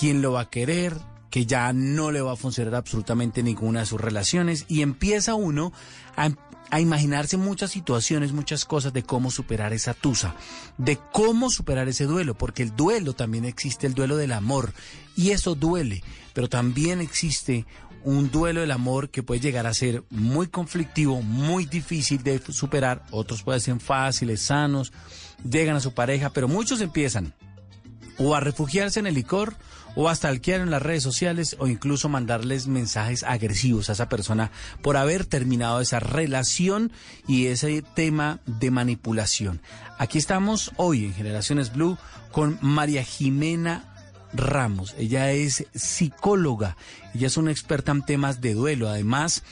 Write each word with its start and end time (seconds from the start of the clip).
quién 0.00 0.22
lo 0.22 0.32
va 0.32 0.40
a 0.40 0.48
querer, 0.48 0.96
que 1.28 1.44
ya 1.44 1.74
no 1.74 2.10
le 2.10 2.22
va 2.22 2.32
a 2.32 2.36
funcionar 2.36 2.74
absolutamente 2.74 3.42
ninguna 3.42 3.80
de 3.80 3.86
sus 3.86 4.00
relaciones 4.00 4.64
y 4.66 4.80
empieza 4.80 5.34
uno 5.34 5.74
a, 6.16 6.30
a, 6.70 6.80
imaginarse 6.80 7.36
muchas 7.36 7.72
situaciones, 7.72 8.32
muchas 8.32 8.64
cosas 8.64 8.94
de 8.94 9.02
cómo 9.02 9.30
superar 9.30 9.74
esa 9.74 9.92
tusa, 9.92 10.34
de 10.78 10.98
cómo 11.12 11.50
superar 11.50 11.86
ese 11.86 12.06
duelo, 12.06 12.32
porque 12.34 12.62
el 12.62 12.74
duelo 12.74 13.12
también 13.12 13.44
existe, 13.44 13.86
el 13.86 13.92
duelo 13.92 14.16
del 14.16 14.32
amor, 14.32 14.72
y 15.16 15.32
eso 15.32 15.54
duele, 15.54 16.02
pero 16.32 16.48
también 16.48 17.02
existe 17.02 17.66
un 18.02 18.30
duelo 18.30 18.62
del 18.62 18.70
amor 18.70 19.10
que 19.10 19.22
puede 19.22 19.42
llegar 19.42 19.66
a 19.66 19.74
ser 19.74 20.02
muy 20.08 20.46
conflictivo, 20.46 21.20
muy 21.20 21.66
difícil 21.66 22.22
de 22.22 22.40
superar, 22.48 23.04
otros 23.10 23.42
pueden 23.42 23.60
ser 23.60 23.78
fáciles, 23.80 24.40
sanos, 24.40 24.94
llegan 25.44 25.76
a 25.76 25.80
su 25.80 25.92
pareja, 25.92 26.30
pero 26.30 26.48
muchos 26.48 26.80
empiezan 26.80 27.34
o 28.20 28.34
a 28.34 28.40
refugiarse 28.40 29.00
en 29.00 29.06
el 29.06 29.14
licor, 29.14 29.56
o 29.94 30.08
hasta 30.08 30.28
alquilar 30.28 30.60
en 30.60 30.70
las 30.70 30.82
redes 30.82 31.02
sociales 31.02 31.56
o 31.58 31.66
incluso 31.66 32.08
mandarles 32.08 32.66
mensajes 32.66 33.22
agresivos 33.22 33.88
a 33.88 33.92
esa 33.92 34.08
persona 34.08 34.50
por 34.82 34.96
haber 34.96 35.24
terminado 35.24 35.80
esa 35.80 36.00
relación 36.00 36.92
y 37.26 37.46
ese 37.46 37.82
tema 37.82 38.40
de 38.46 38.70
manipulación. 38.70 39.60
Aquí 39.98 40.18
estamos 40.18 40.72
hoy 40.76 41.04
en 41.04 41.14
Generaciones 41.14 41.72
Blue 41.72 41.98
con 42.32 42.58
María 42.60 43.02
Jimena 43.02 43.84
Ramos. 44.32 44.94
Ella 44.98 45.32
es 45.32 45.66
psicóloga, 45.74 46.76
ella 47.14 47.26
es 47.26 47.36
una 47.36 47.50
experta 47.50 47.92
en 47.92 48.02
temas 48.02 48.40
de 48.40 48.54
duelo. 48.54 48.88
Además, 48.88 49.42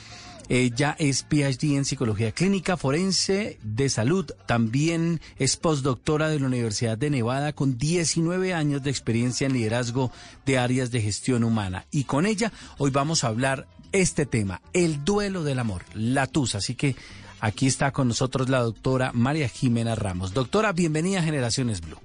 ella 0.49 0.95
es 0.97 1.21
PhD 1.21 1.77
en 1.77 1.85
psicología 1.85 2.31
clínica 2.31 2.75
forense 2.75 3.59
de 3.61 3.87
salud. 3.87 4.25
También 4.47 5.21
es 5.37 5.57
postdoctora 5.57 6.27
de 6.27 6.39
la 6.39 6.47
Universidad 6.47 6.97
de 6.97 7.11
Nevada 7.11 7.53
con 7.53 7.77
19 7.77 8.55
años 8.55 8.81
de 8.81 8.89
experiencia 8.89 9.45
en 9.45 9.53
liderazgo 9.53 10.11
de 10.47 10.57
áreas 10.57 10.89
de 10.89 11.01
gestión 11.01 11.43
humana. 11.43 11.85
Y 11.91 12.05
con 12.05 12.25
ella 12.25 12.51
hoy 12.79 12.89
vamos 12.89 13.23
a 13.23 13.27
hablar 13.27 13.67
este 13.91 14.25
tema, 14.25 14.61
el 14.73 15.05
duelo 15.05 15.43
del 15.43 15.59
amor, 15.59 15.83
la 15.93 16.25
tusa. 16.25 16.57
Así 16.57 16.73
que 16.73 16.95
aquí 17.39 17.67
está 17.67 17.91
con 17.91 18.07
nosotros 18.07 18.49
la 18.49 18.59
doctora 18.59 19.11
María 19.13 19.49
Jimena 19.49 19.93
Ramos. 19.93 20.33
Doctora, 20.33 20.73
bienvenida 20.73 21.19
a 21.19 21.23
Generaciones 21.23 21.81
Blue. 21.81 21.99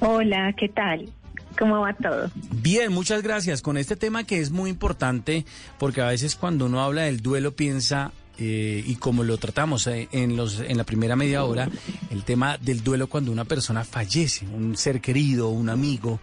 Hola, 0.00 0.54
¿qué 0.58 0.68
tal? 0.68 1.10
¿Cómo 1.58 1.80
va 1.80 1.92
todo? 1.94 2.30
Bien, 2.50 2.92
muchas 2.92 3.22
gracias. 3.22 3.62
Con 3.62 3.76
este 3.76 3.96
tema 3.96 4.24
que 4.24 4.40
es 4.40 4.50
muy 4.50 4.70
importante, 4.70 5.44
porque 5.78 6.00
a 6.00 6.08
veces 6.08 6.36
cuando 6.36 6.66
uno 6.66 6.82
habla 6.82 7.02
del 7.02 7.20
duelo 7.20 7.54
piensa, 7.54 8.12
eh, 8.38 8.82
y 8.84 8.96
como 8.96 9.22
lo 9.22 9.38
tratamos 9.38 9.86
eh, 9.86 10.08
en, 10.10 10.36
los, 10.36 10.58
en 10.58 10.76
la 10.76 10.84
primera 10.84 11.14
media 11.14 11.44
hora, 11.44 11.68
el 12.10 12.24
tema 12.24 12.58
del 12.58 12.82
duelo 12.82 13.08
cuando 13.08 13.30
una 13.30 13.44
persona 13.44 13.84
fallece, 13.84 14.46
un 14.46 14.76
ser 14.76 15.00
querido, 15.00 15.50
un 15.50 15.68
amigo, 15.68 16.18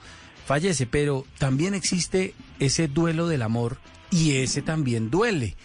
fallece, 0.46 0.88
pero 0.88 1.26
también 1.38 1.74
existe 1.74 2.34
ese 2.60 2.90
duelo 2.90 3.28
del 3.28 3.42
amor 3.44 3.78
y 4.10 4.38
ese 4.38 4.62
también 4.62 5.10
duele. 5.10 5.56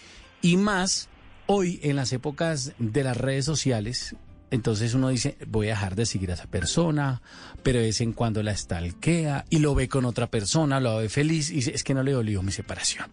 Y 0.41 0.55
más 0.55 1.09
hoy 1.47 1.79
en 1.83 1.97
las 1.97 2.13
épocas 2.13 2.73
de 2.79 3.03
las 3.03 3.17
redes 3.17 3.43
sociales, 3.43 4.15
entonces 4.49 4.93
uno 4.93 5.09
dice, 5.09 5.37
voy 5.47 5.67
a 5.67 5.71
dejar 5.71 5.95
de 5.95 6.05
seguir 6.05 6.31
a 6.31 6.35
esa 6.35 6.47
persona, 6.47 7.21
pero 7.63 7.79
de 7.79 7.85
vez 7.85 8.01
en 8.01 8.13
cuando 8.13 8.41
la 8.43 8.51
estalquea 8.51 9.45
y 9.49 9.59
lo 9.59 9.75
ve 9.75 9.89
con 9.89 10.05
otra 10.05 10.27
persona, 10.27 10.79
lo 10.79 10.97
ve 10.97 11.09
feliz 11.09 11.51
y 11.51 11.55
dice, 11.55 11.73
es 11.73 11.83
que 11.83 11.93
no 11.93 12.03
le 12.03 12.13
dolió 12.13 12.41
mi 12.41 12.51
separación. 12.51 13.07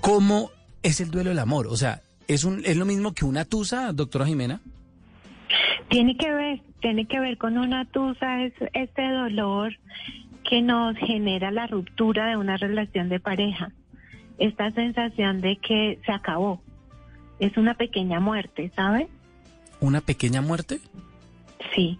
¿Cómo 0.00 0.50
es 0.82 1.00
el 1.00 1.10
duelo 1.10 1.30
del 1.30 1.38
amor? 1.38 1.66
O 1.66 1.76
sea, 1.76 2.00
¿es, 2.28 2.44
un, 2.44 2.62
¿es 2.64 2.76
lo 2.76 2.86
mismo 2.86 3.12
que 3.12 3.26
una 3.26 3.44
tusa, 3.44 3.92
doctora 3.92 4.26
Jimena? 4.26 4.60
Tiene 5.88 6.16
que 6.16 6.32
ver, 6.32 6.60
tiene 6.80 7.06
que 7.06 7.20
ver 7.20 7.36
con 7.36 7.58
una 7.58 7.84
tusa, 7.84 8.44
es 8.44 8.54
este 8.72 9.08
dolor 9.10 9.76
que 10.48 10.62
nos 10.62 10.96
genera 10.96 11.50
la 11.50 11.66
ruptura 11.66 12.26
de 12.28 12.36
una 12.36 12.56
relación 12.56 13.10
de 13.10 13.20
pareja. 13.20 13.70
Esta 14.38 14.70
sensación 14.70 15.42
de 15.42 15.56
que 15.56 15.98
se 16.06 16.12
acabó. 16.12 16.62
Es 17.38 17.56
una 17.56 17.74
pequeña 17.74 18.18
muerte, 18.18 18.72
¿sabes? 18.74 19.08
¿Una 19.80 20.00
pequeña 20.00 20.40
muerte? 20.40 20.80
Sí, 21.74 21.98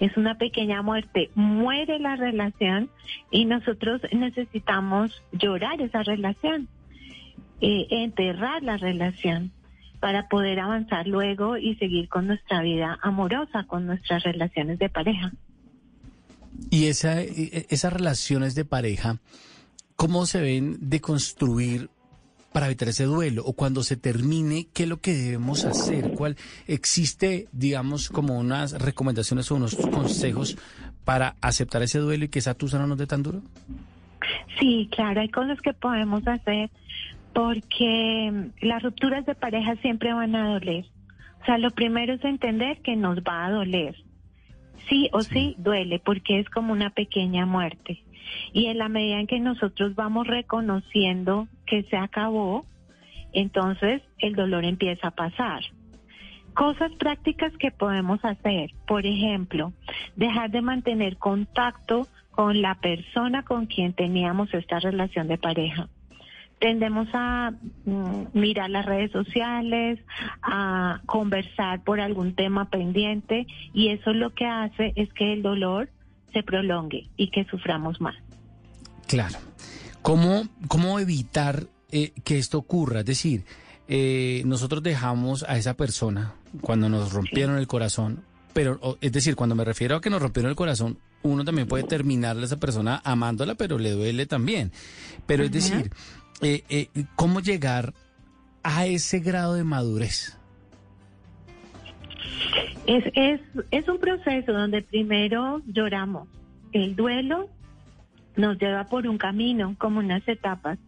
es 0.00 0.16
una 0.16 0.36
pequeña 0.36 0.82
muerte. 0.82 1.30
Muere 1.34 1.98
la 1.98 2.16
relación 2.16 2.90
y 3.30 3.44
nosotros 3.44 4.00
necesitamos 4.12 5.22
llorar 5.32 5.80
esa 5.80 6.02
relación, 6.02 6.68
eh, 7.60 7.86
enterrar 7.90 8.62
la 8.62 8.76
relación 8.76 9.52
para 10.00 10.28
poder 10.28 10.60
avanzar 10.60 11.06
luego 11.06 11.56
y 11.56 11.74
seguir 11.76 12.08
con 12.08 12.28
nuestra 12.28 12.62
vida 12.62 12.98
amorosa, 13.02 13.64
con 13.64 13.86
nuestras 13.86 14.22
relaciones 14.22 14.78
de 14.78 14.88
pareja. 14.88 15.32
Y 16.70 16.86
esa, 16.86 17.22
e, 17.22 17.66
esas 17.68 17.92
relaciones 17.92 18.54
de 18.54 18.64
pareja, 18.64 19.18
¿cómo 19.96 20.26
se 20.26 20.40
ven 20.40 20.76
de 20.80 21.00
construir 21.00 21.90
para 22.58 22.66
evitar 22.66 22.88
ese 22.88 23.04
duelo 23.04 23.44
o 23.46 23.52
cuando 23.52 23.84
se 23.84 23.96
termine, 23.96 24.66
qué 24.74 24.82
es 24.82 24.88
lo 24.88 24.96
que 24.96 25.12
debemos 25.12 25.64
hacer? 25.64 26.14
¿Cuál 26.14 26.34
existe, 26.66 27.46
digamos, 27.52 28.08
como 28.08 28.36
unas 28.36 28.72
recomendaciones 28.82 29.48
o 29.52 29.54
unos 29.54 29.76
consejos 29.76 30.58
para 31.04 31.36
aceptar 31.40 31.84
ese 31.84 32.00
duelo 32.00 32.24
y 32.24 32.28
que 32.28 32.40
esa 32.40 32.54
tusa 32.54 32.80
no 32.80 32.88
nos 32.88 32.98
dé 32.98 33.06
tan 33.06 33.22
duro? 33.22 33.42
Sí, 34.58 34.88
claro, 34.90 35.20
hay 35.20 35.28
cosas 35.28 35.60
que 35.60 35.72
podemos 35.72 36.26
hacer 36.26 36.68
porque 37.32 38.28
mm, 38.32 38.66
las 38.66 38.82
rupturas 38.82 39.24
de 39.24 39.36
pareja 39.36 39.76
siempre 39.76 40.12
van 40.12 40.34
a 40.34 40.54
doler. 40.54 40.84
O 41.40 41.44
sea, 41.44 41.58
lo 41.58 41.70
primero 41.70 42.14
es 42.14 42.24
entender 42.24 42.82
que 42.82 42.96
nos 42.96 43.18
va 43.18 43.46
a 43.46 43.52
doler. 43.52 43.94
Sí 44.88 45.08
o 45.12 45.20
sí 45.20 45.54
duele 45.58 46.00
porque 46.00 46.40
es 46.40 46.50
como 46.50 46.72
una 46.72 46.90
pequeña 46.90 47.46
muerte. 47.46 48.02
Y 48.52 48.66
en 48.66 48.78
la 48.78 48.88
medida 48.88 49.20
en 49.20 49.26
que 49.26 49.40
nosotros 49.40 49.94
vamos 49.94 50.26
reconociendo 50.26 51.48
que 51.66 51.82
se 51.84 51.96
acabó, 51.96 52.66
entonces 53.32 54.02
el 54.18 54.34
dolor 54.34 54.64
empieza 54.64 55.08
a 55.08 55.12
pasar. 55.12 55.62
Cosas 56.54 56.90
prácticas 56.98 57.56
que 57.58 57.70
podemos 57.70 58.24
hacer, 58.24 58.70
por 58.86 59.06
ejemplo, 59.06 59.72
dejar 60.16 60.50
de 60.50 60.62
mantener 60.62 61.16
contacto 61.16 62.08
con 62.30 62.62
la 62.62 62.74
persona 62.76 63.42
con 63.42 63.66
quien 63.66 63.92
teníamos 63.92 64.52
esta 64.54 64.80
relación 64.80 65.28
de 65.28 65.38
pareja. 65.38 65.88
Tendemos 66.58 67.06
a 67.12 67.52
mm, 67.84 68.26
mirar 68.32 68.70
las 68.70 68.86
redes 68.86 69.12
sociales, 69.12 70.00
a 70.42 71.00
conversar 71.06 71.84
por 71.84 72.00
algún 72.00 72.34
tema 72.34 72.68
pendiente 72.70 73.46
y 73.72 73.88
eso 73.88 74.12
lo 74.12 74.30
que 74.30 74.46
hace 74.46 74.92
es 74.96 75.12
que 75.12 75.32
el 75.32 75.42
dolor 75.42 75.88
se 76.32 76.42
prolongue 76.42 77.08
y 77.16 77.30
que 77.30 77.44
suframos 77.44 78.00
más. 78.00 78.14
Claro. 79.06 79.38
¿Cómo, 80.02 80.48
cómo 80.68 80.98
evitar 81.00 81.66
eh, 81.90 82.12
que 82.24 82.38
esto 82.38 82.58
ocurra? 82.58 83.00
Es 83.00 83.06
decir, 83.06 83.44
eh, 83.88 84.42
nosotros 84.46 84.82
dejamos 84.82 85.42
a 85.44 85.56
esa 85.56 85.74
persona 85.74 86.34
cuando 86.60 86.88
nos 86.88 87.12
rompieron 87.12 87.56
el 87.56 87.66
corazón, 87.66 88.22
pero 88.52 88.98
es 89.00 89.12
decir, 89.12 89.34
cuando 89.36 89.54
me 89.54 89.64
refiero 89.64 89.96
a 89.96 90.00
que 90.00 90.10
nos 90.10 90.22
rompieron 90.22 90.50
el 90.50 90.56
corazón, 90.56 90.98
uno 91.22 91.44
también 91.44 91.68
puede 91.68 91.84
terminarle 91.84 92.42
a 92.42 92.46
esa 92.46 92.58
persona 92.58 93.00
amándola, 93.04 93.54
pero 93.54 93.78
le 93.78 93.90
duele 93.90 94.26
también. 94.26 94.72
Pero 95.26 95.44
es 95.44 95.50
decir, 95.50 95.90
eh, 96.40 96.88
¿cómo 97.16 97.40
llegar 97.40 97.92
a 98.62 98.86
ese 98.86 99.18
grado 99.20 99.54
de 99.54 99.64
madurez? 99.64 100.37
Es, 102.88 103.04
es, 103.14 103.40
es 103.70 103.86
un 103.86 103.98
proceso 103.98 104.50
donde 104.50 104.80
primero 104.80 105.60
lloramos. 105.66 106.26
El 106.72 106.96
duelo 106.96 107.50
nos 108.34 108.58
lleva 108.58 108.84
por 108.84 109.06
un 109.06 109.18
camino, 109.18 109.74
como 109.76 109.98
unas 109.98 110.26
etapas, 110.26 110.78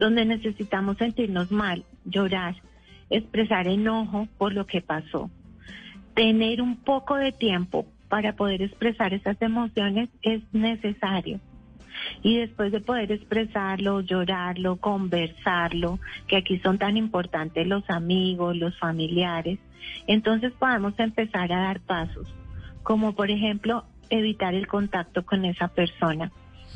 donde 0.00 0.24
necesitamos 0.24 0.96
sentirnos 0.96 1.52
mal, 1.52 1.84
llorar, 2.04 2.56
expresar 3.08 3.68
enojo 3.68 4.26
por 4.36 4.52
lo 4.52 4.66
que 4.66 4.80
pasó. 4.80 5.30
Tener 6.14 6.60
un 6.60 6.74
poco 6.74 7.14
de 7.14 7.30
tiempo 7.30 7.86
para 8.08 8.34
poder 8.34 8.60
expresar 8.60 9.14
esas 9.14 9.40
emociones 9.40 10.08
es 10.22 10.42
necesario. 10.52 11.38
Y 12.22 12.38
después 12.38 12.72
de 12.72 12.80
poder 12.80 13.12
expresarlo, 13.12 14.00
llorarlo, 14.00 14.76
conversarlo, 14.76 15.98
que 16.26 16.36
aquí 16.36 16.58
son 16.58 16.78
tan 16.78 16.96
importantes 16.96 17.66
los 17.66 17.88
amigos, 17.88 18.56
los 18.56 18.78
familiares, 18.78 19.58
entonces 20.06 20.52
podemos 20.52 20.98
empezar 20.98 21.52
a 21.52 21.60
dar 21.60 21.80
pasos, 21.80 22.32
como 22.82 23.14
por 23.14 23.30
ejemplo 23.30 23.84
evitar 24.10 24.54
el 24.54 24.66
contacto 24.66 25.24
con 25.24 25.44
esa 25.44 25.68
persona. 25.68 26.30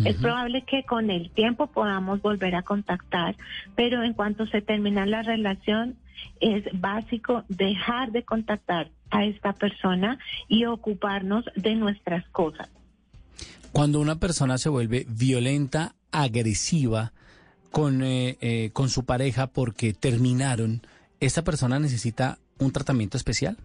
Es 0.04 0.16
probable 0.16 0.62
que 0.62 0.84
con 0.84 1.10
el 1.10 1.30
tiempo 1.30 1.66
podamos 1.66 2.22
volver 2.22 2.54
a 2.54 2.62
contactar, 2.62 3.34
pero 3.74 4.04
en 4.04 4.12
cuanto 4.12 4.46
se 4.46 4.62
termina 4.62 5.06
la 5.06 5.22
relación, 5.22 5.96
es 6.40 6.64
básico 6.72 7.44
dejar 7.48 8.12
de 8.12 8.22
contactar 8.22 8.90
a 9.10 9.24
esta 9.24 9.54
persona 9.54 10.18
y 10.46 10.66
ocuparnos 10.66 11.44
de 11.56 11.74
nuestras 11.74 12.26
cosas. 12.28 12.70
Cuando 13.72 14.00
una 14.00 14.16
persona 14.16 14.58
se 14.58 14.68
vuelve 14.68 15.06
violenta, 15.08 15.94
agresiva 16.10 17.12
con, 17.70 18.02
eh, 18.02 18.36
eh, 18.40 18.70
con 18.72 18.88
su 18.88 19.04
pareja 19.04 19.46
porque 19.46 19.92
terminaron, 19.92 20.82
¿esta 21.20 21.42
persona 21.42 21.78
necesita 21.78 22.38
un 22.58 22.72
tratamiento 22.72 23.16
especial? 23.16 23.56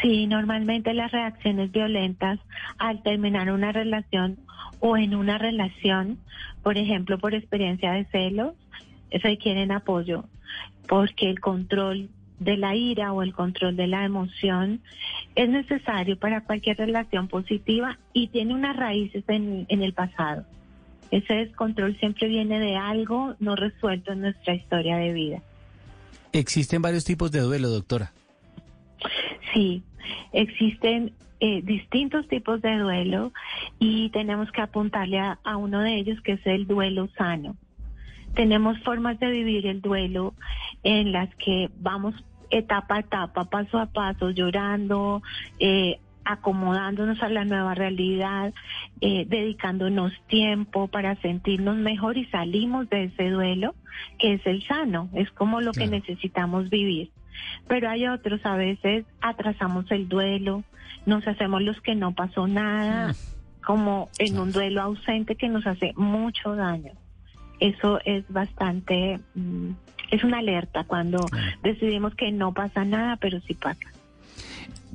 Sí, 0.00 0.26
normalmente 0.26 0.94
las 0.94 1.10
reacciones 1.10 1.72
violentas 1.72 2.38
al 2.78 3.02
terminar 3.02 3.50
una 3.50 3.72
relación 3.72 4.38
o 4.80 4.96
en 4.96 5.14
una 5.14 5.38
relación, 5.38 6.18
por 6.62 6.76
ejemplo, 6.76 7.18
por 7.18 7.34
experiencia 7.34 7.92
de 7.92 8.04
celos, 8.06 8.54
requieren 9.10 9.72
apoyo 9.72 10.24
porque 10.86 11.30
el 11.30 11.40
control 11.40 12.08
de 12.38 12.56
la 12.56 12.74
ira 12.74 13.12
o 13.12 13.22
el 13.22 13.32
control 13.32 13.76
de 13.76 13.86
la 13.86 14.04
emoción 14.04 14.80
es 15.34 15.48
necesario 15.48 16.18
para 16.18 16.42
cualquier 16.42 16.76
relación 16.76 17.28
positiva 17.28 17.98
y 18.12 18.28
tiene 18.28 18.54
unas 18.54 18.76
raíces 18.76 19.24
en, 19.28 19.66
en 19.68 19.82
el 19.82 19.92
pasado. 19.92 20.44
Ese 21.10 21.34
descontrol 21.34 21.96
siempre 21.98 22.28
viene 22.28 22.58
de 22.58 22.76
algo 22.76 23.36
no 23.38 23.54
resuelto 23.56 24.12
en 24.12 24.22
nuestra 24.22 24.54
historia 24.54 24.96
de 24.96 25.12
vida. 25.12 25.42
Existen 26.32 26.82
varios 26.82 27.04
tipos 27.04 27.30
de 27.30 27.40
duelo, 27.40 27.68
doctora. 27.68 28.12
Sí, 29.54 29.82
existen 30.32 31.12
eh, 31.40 31.62
distintos 31.62 32.26
tipos 32.28 32.60
de 32.62 32.76
duelo 32.78 33.32
y 33.78 34.10
tenemos 34.10 34.50
que 34.52 34.60
apuntarle 34.60 35.18
a, 35.18 35.38
a 35.44 35.56
uno 35.56 35.80
de 35.80 35.96
ellos 35.96 36.20
que 36.22 36.32
es 36.32 36.46
el 36.46 36.66
duelo 36.66 37.08
sano. 37.16 37.56
Tenemos 38.36 38.78
formas 38.84 39.18
de 39.18 39.30
vivir 39.30 39.66
el 39.66 39.80
duelo 39.80 40.34
en 40.84 41.10
las 41.10 41.34
que 41.36 41.70
vamos 41.80 42.14
etapa 42.50 42.96
a 42.96 43.00
etapa, 43.00 43.44
paso 43.44 43.78
a 43.78 43.86
paso, 43.86 44.30
llorando, 44.30 45.22
eh, 45.58 45.98
acomodándonos 46.24 47.22
a 47.22 47.28
la 47.28 47.44
nueva 47.44 47.74
realidad, 47.74 48.52
eh, 49.00 49.24
dedicándonos 49.26 50.12
tiempo 50.26 50.88
para 50.88 51.16
sentirnos 51.22 51.76
mejor 51.76 52.18
y 52.18 52.26
salimos 52.26 52.90
de 52.90 53.04
ese 53.04 53.30
duelo, 53.30 53.74
que 54.18 54.34
es 54.34 54.46
el 54.46 54.62
sano, 54.66 55.08
es 55.14 55.30
como 55.30 55.60
lo 55.60 55.72
que 55.72 55.86
necesitamos 55.86 56.68
vivir. 56.68 57.10
Pero 57.68 57.88
hay 57.88 58.06
otros, 58.06 58.44
a 58.44 58.56
veces 58.56 59.06
atrasamos 59.20 59.90
el 59.90 60.08
duelo, 60.08 60.62
nos 61.06 61.26
hacemos 61.26 61.62
los 61.62 61.80
que 61.80 61.94
no 61.94 62.12
pasó 62.12 62.46
nada, 62.46 63.12
mm. 63.12 63.64
como 63.64 64.08
en 64.18 64.38
un 64.38 64.52
duelo 64.52 64.82
ausente 64.82 65.36
que 65.36 65.48
nos 65.48 65.66
hace 65.66 65.92
mucho 65.96 66.54
daño. 66.54 66.92
Eso 67.60 68.00
es 68.04 68.24
bastante, 68.28 69.18
mm, 69.34 69.70
es 70.10 70.24
una 70.24 70.38
alerta 70.38 70.84
cuando 70.84 71.26
decidimos 71.62 72.14
que 72.14 72.30
no 72.32 72.52
pasa 72.52 72.84
nada, 72.84 73.16
pero 73.16 73.40
sí 73.40 73.54
pasa. 73.54 73.86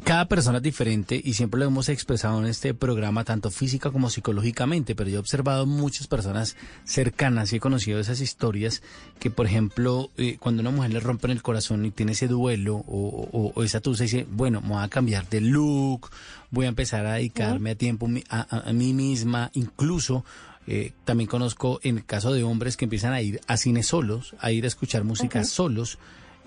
Cada 0.04 0.26
persona 0.26 0.58
es 0.58 0.64
diferente 0.64 1.22
y 1.24 1.34
siempre 1.34 1.60
lo 1.60 1.68
hemos 1.68 1.88
expresado 1.88 2.40
en 2.40 2.48
este 2.48 2.74
programa, 2.74 3.24
tanto 3.24 3.52
física 3.52 3.92
como 3.92 4.10
psicológicamente, 4.10 4.96
pero 4.96 5.12
yo 5.12 5.18
he 5.18 5.20
observado 5.20 5.68
muchas 5.68 6.08
personas 6.08 6.58
cercanas 6.86 7.54
y 7.54 7.58
he 7.58 7.60
conocido 7.60 8.00
esas 8.00 8.20
historias 8.20 8.82
que, 9.20 9.30
por 9.30 9.46
ejemplo, 9.46 10.10
eh, 10.18 10.38
cuando 10.40 10.62
una 10.62 10.72
mujer 10.72 10.92
le 10.92 11.00
rompen 11.02 11.30
el 11.30 11.44
corazón 11.44 11.86
y 11.86 11.92
tiene 11.92 12.14
ese 12.14 12.28
duelo 12.28 12.84
o, 12.88 13.54
esa 13.64 13.80
tusa, 13.80 14.04
dice, 14.04 14.26
bueno, 14.32 14.60
me 14.62 14.70
voy 14.70 14.84
a 14.84 14.88
cambiar 14.88 15.30
de 15.30 15.40
look, 15.40 16.10
voy 16.50 16.66
a 16.66 16.70
empezar 16.70 17.06
a 17.06 17.14
dedicarme 17.14 17.70
a 17.70 17.76
tiempo 17.76 18.10
a, 18.30 18.74
mí 18.74 18.94
misma, 18.94 19.52
incluso 19.54 20.26
eh, 20.68 20.94
también 21.06 21.28
conozco 21.28 21.80
en 21.84 21.98
el 21.98 22.06
caso 22.06 22.34
de 22.34 22.44
hombres 22.44 22.78
que 22.78 22.86
empiezan 22.86 23.14
a 23.14 23.22
ir 23.22 23.40
a 23.48 23.58
cine 23.58 23.84
solos, 23.84 24.36
a 24.40 24.52
ir 24.52 24.64
a 24.66 24.68
escuchar 24.68 25.04
música 25.04 25.44
solos, 25.44 25.98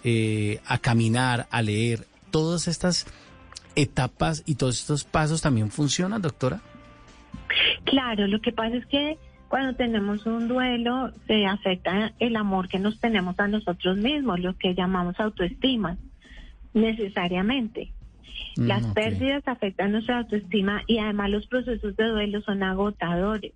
eh, 0.05 0.61
a 0.66 0.78
caminar, 0.78 1.46
a 1.50 1.62
leer. 1.62 2.06
Todas 2.31 2.69
estas 2.69 3.06
etapas 3.76 4.43
y 4.46 4.55
todos 4.56 4.78
estos 4.78 5.05
pasos 5.05 5.43
también 5.43 5.70
funcionan, 5.70 6.22
doctora? 6.22 6.61
Claro, 7.84 8.26
lo 8.26 8.40
que 8.40 8.52
pasa 8.52 8.76
es 8.76 8.87
que 8.87 9.19
cuando 9.49 9.75
tenemos 9.75 10.26
un 10.26 10.49
duelo 10.49 11.12
se 11.26 11.46
afecta 11.46 12.12
el 12.19 12.37
amor 12.37 12.69
que 12.69 12.78
nos 12.78 12.99
tenemos 12.99 13.38
a 13.38 13.49
nosotros 13.49 13.96
mismos, 13.96 14.40
lo 14.40 14.56
que 14.56 14.75
llamamos 14.75 15.19
autoestima, 15.20 15.96
necesariamente. 16.72 17.93
Mm, 18.56 18.67
Las 18.67 18.84
pérdidas 18.88 19.46
afectan 19.46 19.93
nuestra 19.93 20.19
autoestima 20.19 20.82
y 20.87 20.99
además 20.99 21.31
los 21.31 21.46
procesos 21.46 21.96
de 21.96 22.08
duelo 22.08 22.40
son 22.43 22.62
agotadores, 22.62 23.52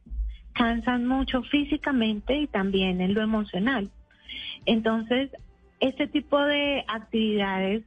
cansan 0.58 1.06
mucho 1.06 1.42
físicamente 1.44 2.36
y 2.36 2.48
también 2.48 3.00
en 3.00 3.14
lo 3.14 3.22
emocional. 3.22 3.88
Entonces, 4.66 5.30
este 5.78 6.08
tipo 6.08 6.36
de 6.42 6.84
actividades 6.88 7.84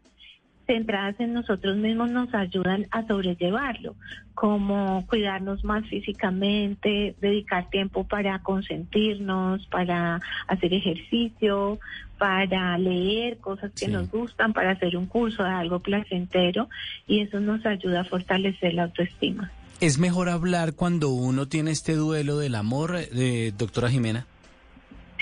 centradas 0.65 1.19
en 1.19 1.33
nosotros 1.33 1.75
mismos 1.75 2.11
nos 2.11 2.33
ayudan 2.33 2.87
a 2.91 3.05
sobrellevarlo, 3.05 3.95
como 4.35 5.05
cuidarnos 5.05 5.65
más 5.65 5.85
físicamente, 5.87 7.13
dedicar 7.19 7.69
tiempo 7.69 8.05
para 8.05 8.39
consentirnos, 8.39 9.67
para 9.67 10.21
hacer 10.47 10.73
ejercicio, 10.73 11.77
para 12.17 12.77
leer 12.77 13.39
cosas 13.39 13.73
que 13.73 13.89
nos 13.89 14.09
gustan, 14.09 14.53
para 14.53 14.71
hacer 14.71 14.95
un 14.95 15.07
curso 15.07 15.43
de 15.43 15.49
algo 15.49 15.79
placentero 15.79 16.69
y 17.05 17.19
eso 17.19 17.41
nos 17.41 17.65
ayuda 17.65 18.01
a 18.01 18.05
fortalecer 18.05 18.75
la 18.75 18.83
autoestima. 18.83 19.51
¿Es 19.81 19.97
mejor 19.97 20.29
hablar 20.29 20.73
cuando 20.73 21.09
uno 21.09 21.47
tiene 21.47 21.71
este 21.71 21.95
duelo 21.95 22.37
del 22.37 22.53
amor, 22.53 22.95
eh, 22.97 23.51
doctora 23.57 23.89
Jimena? 23.89 24.27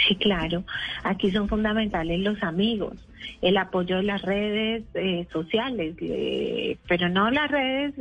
Sí, 0.05 0.15
claro. 0.17 0.65
Aquí 1.03 1.31
son 1.31 1.47
fundamentales 1.47 2.19
los 2.19 2.43
amigos, 2.43 2.93
el 3.41 3.55
apoyo 3.55 3.95
de 3.95 4.03
las 4.03 4.21
redes 4.21 4.83
eh, 4.95 5.25
sociales, 5.31 5.95
eh, 6.01 6.77
pero 6.89 7.07
no 7.07 7.31
las 7.31 7.49
redes 7.49 7.93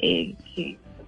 eh, 0.00 0.34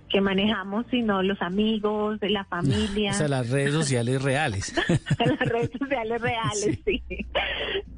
que, 0.08 0.20
manejamos, 0.20 0.86
sino 0.88 1.20
los 1.24 1.42
amigos, 1.42 2.18
la 2.22 2.44
familia. 2.44 3.10
O 3.14 3.14
sea, 3.14 3.26
las 3.28 3.50
redes 3.50 3.72
sociales 3.72 4.22
reales. 4.22 4.72
las 5.18 5.48
redes 5.48 5.70
sociales 5.76 6.20
reales, 6.20 6.78
sí. 6.86 7.02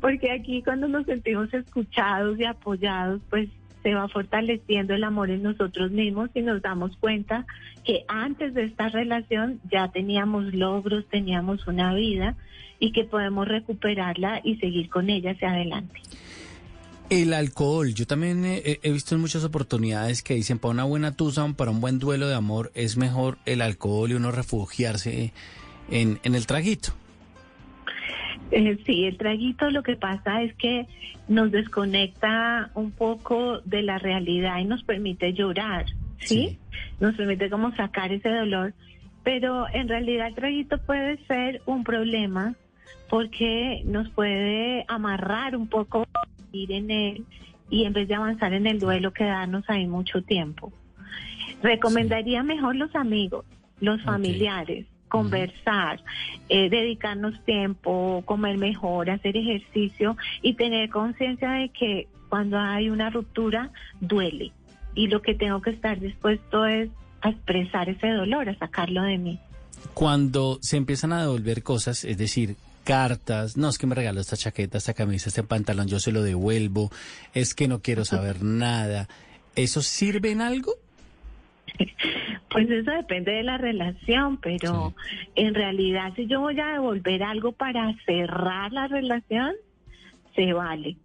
Porque 0.01 0.31
aquí 0.31 0.63
cuando 0.63 0.89
nos 0.89 1.05
sentimos 1.05 1.53
escuchados 1.53 2.39
y 2.41 2.45
apoyados, 2.45 3.21
pues 3.29 3.51
se 3.82 3.94
va 3.94 4.08
fortaleciendo 4.08 4.94
el 4.94 5.05
amor 5.05 5.31
en 5.31 5.43
nosotros 5.43 5.90
mismos 5.90 6.31
y 6.34 6.43
nos 6.43 6.62
damos 6.62 6.96
cuenta 6.96 7.46
que 7.84 8.05
antes 8.08 8.55
de 8.55 8.64
esta 8.64 8.88
relación 8.88 9.61
ya 9.70 9.88
teníamos 9.88 10.55
logros, 10.55 11.05
teníamos 11.08 11.67
una 11.67 11.94
vida 11.94 12.37
y 12.79 12.93
que 12.93 13.05
podemos 13.05 13.46
recuperarla 13.46 14.40
y 14.44 14.56
seguir 14.56 14.88
con 14.88 15.11
ella 15.11 15.32
hacia 15.32 15.50
adelante. 15.50 16.00
El 17.11 17.34
alcohol, 17.34 17.93
yo 17.93 18.06
también 18.06 18.44
he, 18.44 18.79
visto 18.90 19.14
en 19.14 19.20
muchas 19.20 19.44
oportunidades 19.44 20.23
que 20.23 20.34
dicen 20.34 20.58
para 20.58 20.73
una 20.73 20.84
buena 20.84 21.12
tusa, 21.12 21.46
para 21.52 21.70
un 21.70 21.81
buen 21.81 21.99
duelo 21.99 22.26
de 22.26 22.34
amor, 22.34 22.73
es 22.75 22.96
mejor 22.96 23.38
el 23.44 23.61
alcohol 23.61 24.11
y 24.11 24.14
uno 24.14 24.31
refugiarse 24.31 25.32
en, 25.90 26.20
en 26.23 26.34
el 26.34 26.46
traguito. 26.46 26.94
Eh, 28.50 28.79
sí, 28.84 29.05
el 29.05 29.17
traguito 29.17 29.70
lo 29.70 29.82
que 29.82 29.96
pasa 29.96 30.43
es 30.43 30.55
que 30.55 30.87
nos 31.29 31.50
desconecta 31.50 32.70
un 32.75 32.90
poco 32.90 33.61
de 33.61 33.82
la 33.82 33.99
realidad 33.99 34.58
y 34.58 34.64
nos 34.64 34.82
permite 34.84 35.32
llorar, 35.32 35.87
¿sí? 36.19 36.58
Nos 37.00 37.14
permite 37.14 37.49
como 37.50 37.75
sacar 37.75 38.12
ese 38.12 38.29
dolor, 38.29 38.75
pero 39.23 39.67
en 39.73 39.88
realidad 39.88 40.29
el 40.29 40.34
traguito 40.34 40.79
puede 40.79 41.19
ser 41.26 41.62
un 41.67 41.84
problema 41.84 42.55
porque 43.08 43.82
nos 43.84 44.08
puede 44.10 44.84
amarrar 44.89 45.56
un 45.56 45.69
poco, 45.69 46.06
ir 46.53 46.72
en 46.72 46.91
él 46.91 47.24
y 47.70 47.84
en 47.84 47.93
vez 47.93 48.08
de 48.08 48.15
avanzar 48.15 48.53
en 48.53 48.67
el 48.67 48.79
duelo 48.79 49.12
quedarnos 49.12 49.65
ahí 49.69 49.86
mucho 49.86 50.22
tiempo. 50.22 50.72
Recomendaría 51.62 52.43
mejor 52.43 52.77
los 52.77 52.94
amigos, 52.94 53.44
los 53.81 54.03
familiares, 54.03 54.86
conversar, 55.13 56.03
eh, 56.49 56.71
dedicarnos 56.71 57.39
tiempo, 57.45 58.23
comer 58.25 58.57
mejor, 58.57 59.11
hacer 59.11 59.37
ejercicio 59.37 60.17
y 60.41 60.55
tener 60.55 60.89
conciencia 60.89 61.51
de 61.51 61.69
que 61.69 62.09
cuando 62.31 62.59
hay 62.59 62.89
una 62.89 63.11
ruptura 63.11 63.71
duele 64.01 64.53
y 64.95 65.09
lo 65.09 65.21
que 65.21 65.35
tengo 65.35 65.61
que 65.61 65.69
estar 65.69 66.01
dispuesto 66.01 66.65
es 66.65 66.89
a 67.21 67.29
expresar 67.29 67.91
ese 67.91 68.09
dolor, 68.09 68.49
a 68.49 68.59
sacarlo 68.59 69.03
de 69.03 69.19
mí. 69.19 69.39
Cuando 69.93 70.59
se 70.63 70.79
empiezan 70.79 71.13
a 71.13 71.21
devolver 71.21 71.63
cosas, 71.63 72.05
es 72.05 72.17
decir, 72.17 72.57
cartas, 72.83 73.59
no 73.59 73.69
es 73.69 73.77
que 73.77 73.87
me 73.87 73.95
regaló 73.95 74.19
esta 74.19 74.39
chaqueta, 74.39 74.79
esta 74.79 74.95
camisa, 74.95 75.29
este 75.29 75.43
pantalón, 75.43 75.89
yo 75.89 76.01
se 76.01 76.11
lo 76.11 76.23
devuelvo, 76.23 76.91
es 77.35 77.53
que 77.53 77.69
no 77.69 77.83
quiero 77.83 78.07
saber 78.07 78.43
nada, 78.43 79.11
¿eso 79.57 79.83
sirve 79.83 80.31
en 80.31 80.41
algo? 80.41 80.73
Pues 82.53 82.69
eso 82.71 82.91
depende 82.91 83.32
de 83.32 83.43
la 83.43 83.56
relación, 83.56 84.37
pero 84.37 84.94
en 85.35 85.55
realidad 85.55 86.13
si 86.15 86.27
yo 86.27 86.41
voy 86.41 86.61
a 86.61 86.69
devolver 86.69 87.23
algo 87.23 87.53
para 87.53 87.94
cerrar 88.05 88.73
la 88.73 88.89
relación, 88.89 89.55
se 90.35 90.53
vale. 90.53 90.97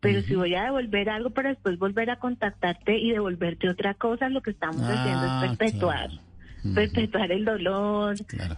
Pero 0.00 0.22
si 0.22 0.34
voy 0.34 0.54
a 0.54 0.64
devolver 0.64 1.10
algo 1.10 1.30
para 1.30 1.50
después 1.50 1.78
volver 1.78 2.10
a 2.10 2.16
contactarte 2.16 2.98
y 2.98 3.12
devolverte 3.12 3.68
otra 3.68 3.94
cosa, 3.94 4.28
lo 4.28 4.42
que 4.42 4.50
estamos 4.50 4.82
haciendo 4.82 5.24
es 5.24 5.30
ah, 5.30 5.40
perpetuar, 5.48 6.10
perpetuar 6.74 7.30
el 7.30 7.44
dolor, 7.44 8.16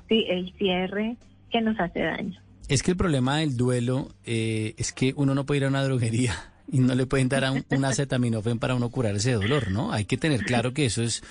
sí, 0.08 0.24
el 0.28 0.52
cierre 0.58 1.16
que 1.50 1.60
nos 1.60 1.78
hace 1.78 2.00
daño. 2.00 2.40
Es 2.68 2.82
que 2.82 2.92
el 2.92 2.96
problema 2.96 3.38
del 3.38 3.56
duelo 3.56 4.08
eh, 4.24 4.74
es 4.78 4.92
que 4.92 5.12
uno 5.16 5.34
no 5.34 5.44
puede 5.44 5.58
ir 5.58 5.64
a 5.64 5.68
una 5.68 5.84
droguería 5.84 6.34
y 6.70 6.78
no 6.78 6.94
le 6.94 7.06
pueden 7.06 7.28
dar 7.28 7.50
un, 7.50 7.64
un 7.68 7.84
acetaminofén 7.84 8.58
para 8.58 8.74
uno 8.74 8.88
curar 8.88 9.14
ese 9.16 9.32
dolor, 9.32 9.70
¿no? 9.70 9.92
Hay 9.92 10.04
que 10.04 10.16
tener 10.16 10.44
claro 10.44 10.72
que 10.72 10.86
eso 10.86 11.02
es 11.02 11.22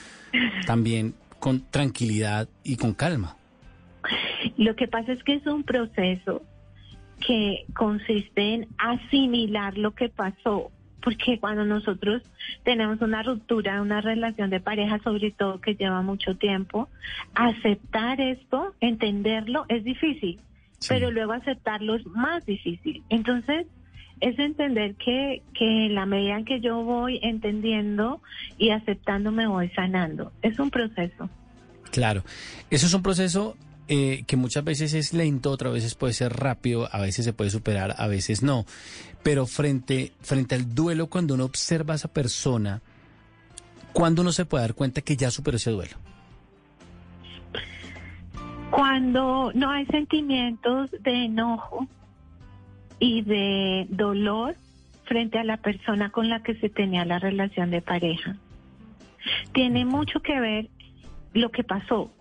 también 0.66 1.16
con 1.40 1.62
tranquilidad 1.70 2.48
y 2.64 2.78
con 2.78 2.94
calma. 2.94 3.36
Lo 4.58 4.76
que 4.76 4.88
pasa 4.88 5.14
es 5.14 5.24
que 5.24 5.34
es 5.36 5.46
un 5.46 5.64
proceso 5.64 6.44
que 7.26 7.66
consiste 7.74 8.54
en 8.54 8.68
asimilar 8.78 9.78
lo 9.78 9.92
que 9.92 10.10
pasó, 10.10 10.72
porque 11.02 11.40
cuando 11.40 11.66
nosotros 11.66 12.22
tenemos 12.64 13.02
una 13.02 13.24
ruptura, 13.24 13.82
una 13.82 14.02
relación 14.02 14.50
de 14.50 14.60
pareja, 14.60 15.00
sobre 15.04 15.32
todo 15.32 15.62
que 15.62 15.76
lleva 15.76 16.02
mucho 16.02 16.36
tiempo, 16.36 16.90
aceptar 17.34 18.22
esto, 18.22 18.74
entenderlo, 18.80 19.66
es 19.70 19.84
difícil, 19.84 20.40
pero 20.88 21.12
luego 21.12 21.34
aceptarlo 21.34 21.96
es 21.96 22.06
más 22.06 22.46
difícil. 22.46 23.04
Entonces, 23.10 23.68
es 24.22 24.38
entender 24.40 24.96
que, 24.96 25.42
que 25.54 25.88
en 25.88 25.96
la 25.96 26.06
medida 26.06 26.38
en 26.38 26.46
que 26.46 26.60
yo 26.62 26.84
voy 26.84 27.20
entendiendo 27.22 28.22
y 28.58 28.70
aceptando, 28.70 29.32
me 29.32 29.48
voy 29.48 29.70
sanando. 29.70 30.32
Es 30.42 30.60
un 30.60 30.70
proceso. 30.70 31.30
Claro, 31.92 32.24
eso 32.70 32.88
es 32.88 32.94
un 32.94 33.04
proceso 33.04 33.56
eh, 33.90 34.24
que 34.26 34.38
muchas 34.38 34.64
veces 34.64 34.94
es 34.94 35.14
lento, 35.14 35.52
otras 35.52 35.74
veces 35.74 35.94
puede 35.96 36.14
ser 36.14 36.34
rápido, 36.34 36.88
a 36.92 37.02
veces 37.02 37.26
se 37.26 37.34
puede 37.34 37.50
superar, 37.50 37.96
a 37.98 38.08
veces 38.08 38.42
no. 38.42 38.66
Pero 39.24 39.46
frente, 39.46 40.14
frente 40.22 40.56
al 40.56 40.74
duelo, 40.74 41.08
cuando 41.08 41.34
uno 41.34 41.46
observa 41.46 41.94
a 41.94 41.98
esa 41.98 42.08
persona, 42.08 42.82
¿cuándo 43.92 44.22
uno 44.22 44.32
se 44.32 44.46
puede 44.46 44.64
dar 44.64 44.74
cuenta 44.74 45.02
que 45.02 45.18
ya 45.18 45.32
superó 45.32 45.58
ese 45.58 45.72
duelo? 45.72 45.98
Cuando 48.72 49.52
no 49.54 49.70
hay 49.70 49.86
sentimientos 49.88 50.90
de 51.02 51.26
enojo 51.26 51.88
y 53.00 53.22
de 53.22 53.88
dolor 53.90 54.56
frente 55.06 55.38
a 55.40 55.44
la 55.44 55.58
persona 55.58 56.10
con 56.10 56.30
la 56.30 56.44
que 56.44 56.56
se 56.56 56.70
tenía 56.70 57.06
la 57.06 57.20
relación 57.20 57.70
de 57.72 57.82
pareja. 57.82 58.38
Tiene 59.54 59.86
mucho 59.86 60.22
que 60.22 60.40
ver 60.40 60.70
lo 61.34 61.50
que 61.52 61.64
pasó, 61.64 62.12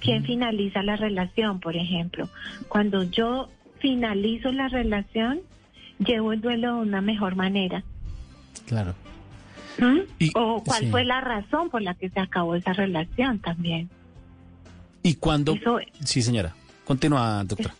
quién 0.00 0.24
finaliza 0.24 0.82
la 0.82 0.96
relación, 0.96 1.60
por 1.60 1.76
ejemplo. 1.76 2.28
Cuando 2.68 3.02
yo 3.02 3.48
finalizo 3.80 4.52
la 4.52 4.68
relación, 4.68 5.40
llevo 5.98 6.32
el 6.32 6.40
duelo 6.40 6.76
de 6.76 6.82
una 6.82 7.00
mejor 7.00 7.36
manera. 7.36 7.82
Claro. 8.66 8.94
¿Mm? 9.78 10.30
o 10.34 10.64
cuál 10.64 10.90
fue 10.90 11.04
la 11.04 11.20
razón 11.20 11.70
por 11.70 11.82
la 11.82 11.94
que 11.94 12.10
se 12.10 12.18
acabó 12.18 12.56
esa 12.56 12.72
relación 12.72 13.38
también. 13.38 13.88
¿Y 15.04 15.14
cuándo? 15.14 15.54
sí, 16.04 16.20
señora. 16.20 16.54
Continúa, 16.84 17.44
doctora. 17.44 17.74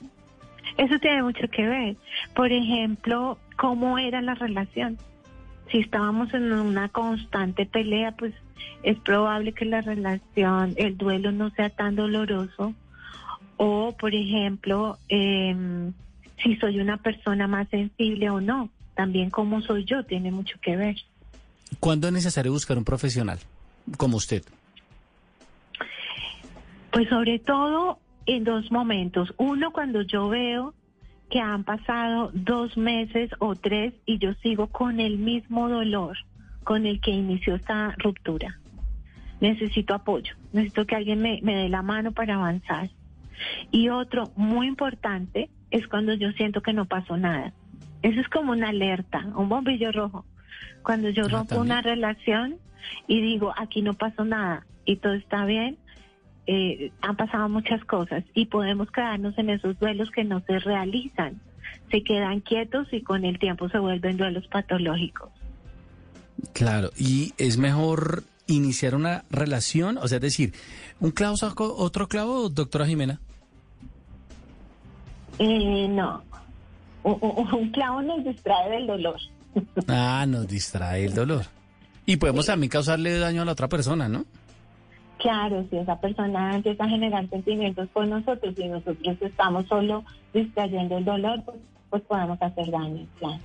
Eso 0.79 0.99
tiene 1.01 1.23
mucho 1.25 1.49
que 1.49 1.67
ver. 1.67 1.97
Por 2.35 2.53
ejemplo, 2.53 3.37
cómo 3.57 3.99
era 3.99 4.23
la 4.23 4.35
relación. 4.35 4.97
Si 5.71 5.79
estábamos 5.79 6.33
en 6.33 6.53
una 6.53 6.89
constante 6.89 7.67
pelea, 7.67 8.13
pues 8.13 8.33
es 8.85 8.97
probable 9.01 9.53
que 9.53 9.65
la 9.65 9.81
relación, 9.81 10.75
el 10.77 10.97
duelo 10.97 11.33
no 11.33 11.51
sea 11.51 11.69
tan 11.69 11.97
doloroso. 11.97 12.75
O, 13.57 13.93
por 13.99 14.15
ejemplo, 14.15 14.99
em, 15.09 15.93
si 16.43 16.57
soy 16.57 16.79
una 16.79 16.97
persona 16.97 17.49
más 17.49 17.69
sensible 17.69 18.31
o 18.31 18.41
no. 18.41 18.71
También 18.95 19.31
cómo 19.31 19.61
soy 19.63 19.85
yo 19.85 20.05
tiene 20.05 20.31
mucho 20.31 20.59
que 20.61 20.77
ver. 20.77 20.97
¿Cuándo 21.81 22.07
es 22.07 22.13
necesario 22.13 22.53
buscar 22.53 22.79
un 22.79 22.85
profesional 22.85 23.41
como 23.97 24.17
usted? 24.17 24.45
Pues 26.93 27.09
sobre 27.09 27.41
todo 27.41 27.99
en 28.29 28.45
dos 28.45 28.71
momentos. 28.71 29.35
Uno, 29.39 29.73
cuando 29.73 30.03
yo 30.03 30.29
veo 30.29 30.75
que 31.31 31.41
han 31.41 31.65
pasado 31.65 32.31
dos 32.35 32.77
meses 32.77 33.31
o 33.39 33.55
tres 33.55 33.95
y 34.07 34.19
yo 34.19 34.35
sigo 34.35 34.69
con 34.69 35.01
el 35.01 35.19
mismo 35.19 35.69
dolor 35.69 36.17
con 36.63 36.87
el 36.87 37.01
que 37.01 37.11
inició 37.11 37.55
esta 37.55 37.95
ruptura. 37.99 38.59
Necesito 39.41 39.95
apoyo, 39.95 40.35
necesito 40.53 40.87
que 40.87 40.97
alguien 40.97 41.23
me, 41.23 41.41
me 41.43 41.55
dé 41.55 41.69
la 41.71 41.83
mano 41.83 42.13
para 42.13 42.35
avanzar. 42.35 42.91
Y 43.71 43.89
otro 43.89 44.31
muy 44.37 44.67
importante 44.67 45.49
es 45.71 45.87
cuando 45.87 46.13
yo 46.13 46.31
siento 46.33 46.61
que 46.61 46.75
no 46.75 46.85
pasó 46.85 47.17
nada. 47.17 47.53
Eso 48.03 48.21
es 48.21 48.29
como 48.29 48.53
una 48.53 48.69
alerta, 48.69 49.27
un 49.37 49.49
bombillo 49.49 49.91
rojo. 49.93 50.27
Cuando 50.83 51.09
yo 51.09 51.25
ah, 51.27 51.29
rompo 51.29 51.59
una 51.59 51.81
relación 51.81 52.57
y 53.07 53.23
digo, 53.23 53.55
aquí 53.57 53.81
no 53.81 53.95
pasó 53.95 54.25
nada 54.25 54.67
y 54.85 54.97
todo 54.97 55.15
está 55.15 55.45
bien, 55.47 55.79
eh, 56.51 56.93
han 57.03 57.15
pasado 57.15 57.47
muchas 57.51 57.85
cosas 57.85 58.25
y 58.33 58.47
podemos 58.47 58.91
quedarnos 58.91 59.37
en 59.37 59.51
esos 59.51 59.79
duelos 59.79 60.11
que 60.11 60.25
no 60.25 60.41
se 60.47 60.59
realizan. 60.59 61.39
Se 61.91 62.03
quedan 62.03 62.41
quietos 62.41 62.89
y 62.91 63.03
con 63.03 63.27
el 63.27 63.39
tiempo 63.39 63.69
se 63.69 63.79
vuelven 63.79 64.17
duelos 64.17 64.47
patológicos. 64.49 65.29
Claro, 66.55 66.91
y 66.97 67.35
es 67.37 67.59
mejor 67.59 68.25
iniciar 68.47 68.95
una 68.95 69.25
relación, 69.29 69.99
o 69.99 70.09
sea, 70.09 70.17
es 70.17 70.23
decir, 70.23 70.55
¿un 71.01 71.11
clavo 71.11 71.37
saca 71.37 71.65
otro 71.65 72.09
clavo, 72.09 72.49
doctora 72.49 72.87
Jimena? 72.87 73.21
Eh, 75.39 75.87
no, 75.87 76.23
un, 77.03 77.71
clavo 77.73 78.01
nos 78.01 78.25
distrae 78.25 78.71
del 78.71 78.87
dolor. 78.87 79.21
Ah, 79.87 80.25
nos 80.27 80.49
distrae 80.49 81.05
el 81.05 81.15
dolor. 81.15 81.45
Y 82.07 82.17
podemos 82.17 82.47
también 82.47 82.71
causarle 82.71 83.19
daño 83.19 83.43
a 83.43 83.45
la 83.45 83.53
otra 83.53 83.69
persona, 83.69 84.09
¿no? 84.09 84.25
Claro, 85.19 85.67
si 85.69 85.77
esa 85.77 86.01
persona 86.01 86.55
empieza 86.55 86.85
a 86.85 86.89
generar 86.89 87.29
sentimientos 87.29 87.89
por 87.89 88.07
nosotros 88.07 88.55
y 88.57 88.69
nosotros 88.69 89.17
estamos 89.21 89.67
solo 89.67 90.05
distrayendo 90.33 90.99
el 90.99 91.05
dolor, 91.05 91.43
pues, 91.45 91.59
pues 91.91 92.03
podemos 92.03 92.41
hacer 92.41 92.71
daño, 92.71 93.07
claro. 93.19 93.41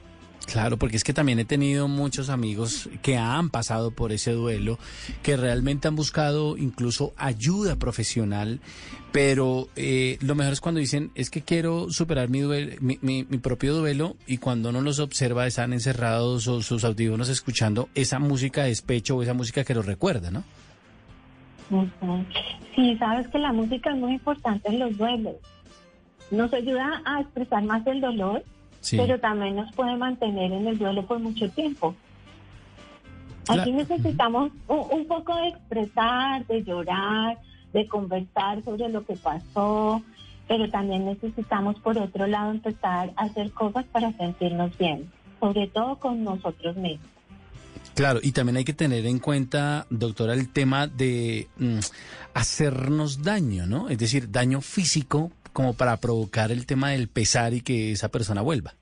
Claro, 0.46 0.78
porque 0.78 0.98
es 0.98 1.04
que 1.04 1.14
también 1.14 1.40
he 1.40 1.46
tenido 1.46 1.88
muchos 1.88 2.30
amigos 2.30 2.90
que 3.02 3.18
han 3.18 3.50
pasado 3.50 3.92
por 3.92 4.12
ese 4.12 4.34
duelo, 4.34 4.78
que 5.22 5.38
realmente 5.38 5.88
han 5.88 5.96
buscado 5.96 6.58
incluso 6.58 7.14
ayuda 7.18 7.78
profesional, 7.78 8.60
pero 9.12 9.70
eh, 9.76 10.18
lo 10.22 10.36
mejor 10.36 10.54
es 10.54 10.62
cuando 10.62 10.80
dicen, 10.80 11.12
es 11.16 11.30
que 11.30 11.42
quiero 11.42 11.90
superar 11.92 12.30
mi, 12.30 12.42
mi, 12.42 13.00
mi, 13.02 13.24
mi, 13.24 13.38
propio 13.38 13.74
duelo 13.74 14.18
y 14.28 14.38
cuando 14.38 14.70
uno 14.70 14.82
los 14.82 15.00
observa 15.00 15.48
están 15.48 15.72
encerrados 15.72 16.48
o 16.48 16.62
sus 16.62 16.84
audífonos 16.84 17.30
escuchando 17.30 17.88
esa 17.96 18.20
música 18.20 18.64
de 18.64 18.70
despecho 18.70 19.16
o 19.16 19.24
esa 19.24 19.34
música 19.34 19.64
que 19.64 19.74
los 19.74 19.86
recuerda, 19.86 20.30
¿no? 20.30 20.44
Sí, 22.76 22.98
sabes 22.98 23.28
que 23.28 23.40
la 23.40 23.52
música 23.52 23.92
es 23.92 23.98
muy 23.98 24.14
importante 24.14 24.70
en 24.70 24.80
los 24.80 24.98
duelos. 24.98 25.36
Nos 26.32 26.54
ayuda 26.54 27.02
a 27.06 27.22
expresar 27.22 27.64
más 27.64 27.86
el 27.88 28.02
dolor, 28.02 28.44
pero 28.92 29.20
también 29.20 29.56
nos 29.56 29.72
puede 29.74 29.96
mantener 29.96 30.52
en 30.52 30.68
el 30.68 30.78
duelo 30.78 31.06
por 31.06 31.20
mucho 31.20 31.50
tiempo. 31.50 31.96
Aquí 33.48 33.72
necesitamos 33.72 34.52
un, 34.68 35.06
poco 35.06 35.36
de 35.36 35.50
expresar, 35.50 36.46
de 36.48 36.64
llorar, 36.64 37.38
de 37.74 37.88
conversar 37.88 38.64
sobre 38.64 38.90
lo 38.90 39.06
que 39.06 39.16
pasó, 39.16 40.02
pero 40.48 40.70
también 40.70 41.06
necesitamos 41.06 41.80
por 41.80 41.98
otro 41.98 42.26
lado 42.28 42.52
empezar 42.52 43.12
a 43.16 43.24
hacer 43.24 43.52
cosas 43.52 43.86
para 43.86 44.12
sentirnos 44.14 44.78
bien, 44.78 45.12
sobre 45.40 45.68
todo 45.68 45.98
con 45.98 46.24
nosotros 46.24 46.76
mismos. 46.78 47.13
Claro, 47.96 48.20
y 48.24 48.32
también 48.32 48.58
hay 48.58 48.66
que 48.66 48.74
tener 48.74 49.06
en 49.06 49.20
cuenta, 49.20 49.86
doctora, 49.90 50.34
el 50.34 50.52
tema 50.52 50.88
de 50.88 51.48
mm, 51.58 51.80
hacernos 52.34 53.22
daño, 53.22 53.68
¿no? 53.68 53.90
Es 53.90 54.00
decir, 54.00 54.32
daño 54.32 54.62
físico 54.62 55.32
como 55.52 55.74
para 55.74 55.98
provocar 55.98 56.52
el 56.52 56.66
tema 56.66 56.90
del 56.90 57.08
pesar 57.08 57.54
y 57.54 57.62
que 57.62 57.92
esa 57.92 58.10
persona 58.10 58.42
vuelva. 58.42 58.74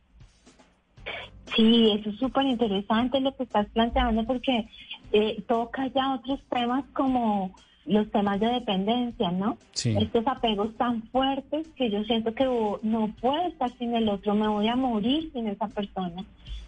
Sí, 1.56 1.92
eso 1.92 2.10
es 2.10 2.18
súper 2.18 2.46
interesante 2.46 3.20
lo 3.20 3.36
que 3.36 3.44
estás 3.44 3.68
planteando 3.74 4.24
porque 4.26 4.70
eh, 5.12 5.44
toca 5.48 5.88
ya 5.88 6.16
otros 6.16 6.40
temas 6.50 6.86
como 6.94 7.54
los 7.86 8.10
temas 8.12 8.40
de 8.40 8.48
dependencia, 8.48 9.32
¿no? 9.32 9.58
Sí. 9.74 9.94
Estos 10.00 10.26
apegos 10.28 10.74
tan 10.78 11.04
fuertes 11.10 11.68
que 11.76 11.90
yo 11.90 12.04
siento 12.06 12.34
que 12.34 12.46
no 12.46 13.14
puedo 13.20 13.48
estar 13.48 13.70
sin 13.78 13.94
el 13.96 14.08
otro, 14.08 14.36
me 14.36 14.48
voy 14.48 14.68
a 14.68 14.76
morir 14.76 15.30
sin 15.34 15.48
esa 15.48 15.68
persona. 15.68 16.24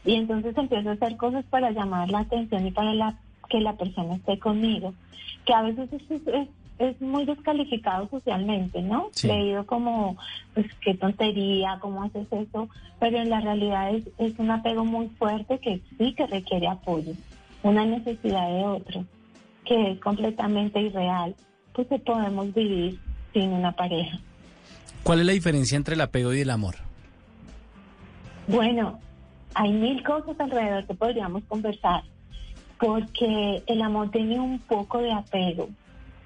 Y 0.05 0.15
entonces 0.15 0.57
empiezo 0.57 0.89
a 0.89 0.93
hacer 0.93 1.15
cosas 1.17 1.45
para 1.45 1.71
llamar 1.71 2.09
la 2.09 2.19
atención 2.19 2.67
y 2.67 2.71
para 2.71 2.93
la, 2.93 3.15
que 3.49 3.61
la 3.61 3.73
persona 3.73 4.15
esté 4.15 4.37
conmigo, 4.39 4.93
que 5.45 5.53
a 5.53 5.61
veces 5.61 5.89
es, 5.93 6.47
es, 6.79 7.01
muy 7.01 7.25
descalificado 7.25 8.09
socialmente, 8.09 8.81
¿no? 8.81 9.09
Leído 9.23 9.65
como, 9.65 10.17
pues 10.53 10.65
qué 10.81 10.95
tontería, 10.95 11.77
cómo 11.79 12.03
haces 12.03 12.27
eso, 12.31 12.67
pero 12.99 13.19
en 13.19 13.29
la 13.29 13.39
realidad 13.39 13.95
es, 13.95 14.03
es 14.17 14.37
un 14.39 14.51
apego 14.51 14.83
muy 14.83 15.07
fuerte 15.09 15.59
que 15.59 15.81
sí 15.97 16.13
que 16.13 16.27
requiere 16.27 16.67
apoyo, 16.67 17.13
una 17.61 17.85
necesidad 17.85 18.49
de 18.49 18.65
otro, 18.65 19.05
que 19.65 19.91
es 19.91 19.99
completamente 19.99 20.81
irreal, 20.81 21.35
pues 21.73 21.87
que 21.87 21.99
podemos 21.99 22.53
vivir 22.53 22.99
sin 23.31 23.51
una 23.53 23.71
pareja. 23.71 24.19
¿Cuál 25.03 25.19
es 25.19 25.25
la 25.25 25.33
diferencia 25.33 25.75
entre 25.75 25.95
el 25.95 26.01
apego 26.01 26.33
y 26.33 26.41
el 26.41 26.49
amor? 26.49 26.75
Bueno, 28.47 28.99
hay 29.55 29.71
mil 29.71 30.03
cosas 30.03 30.39
alrededor 30.39 30.85
que 30.85 30.93
podríamos 30.93 31.43
conversar, 31.45 32.03
porque 32.79 33.63
el 33.67 33.81
amor 33.81 34.11
tiene 34.11 34.39
un 34.39 34.59
poco 34.59 34.99
de 34.99 35.11
apego, 35.11 35.69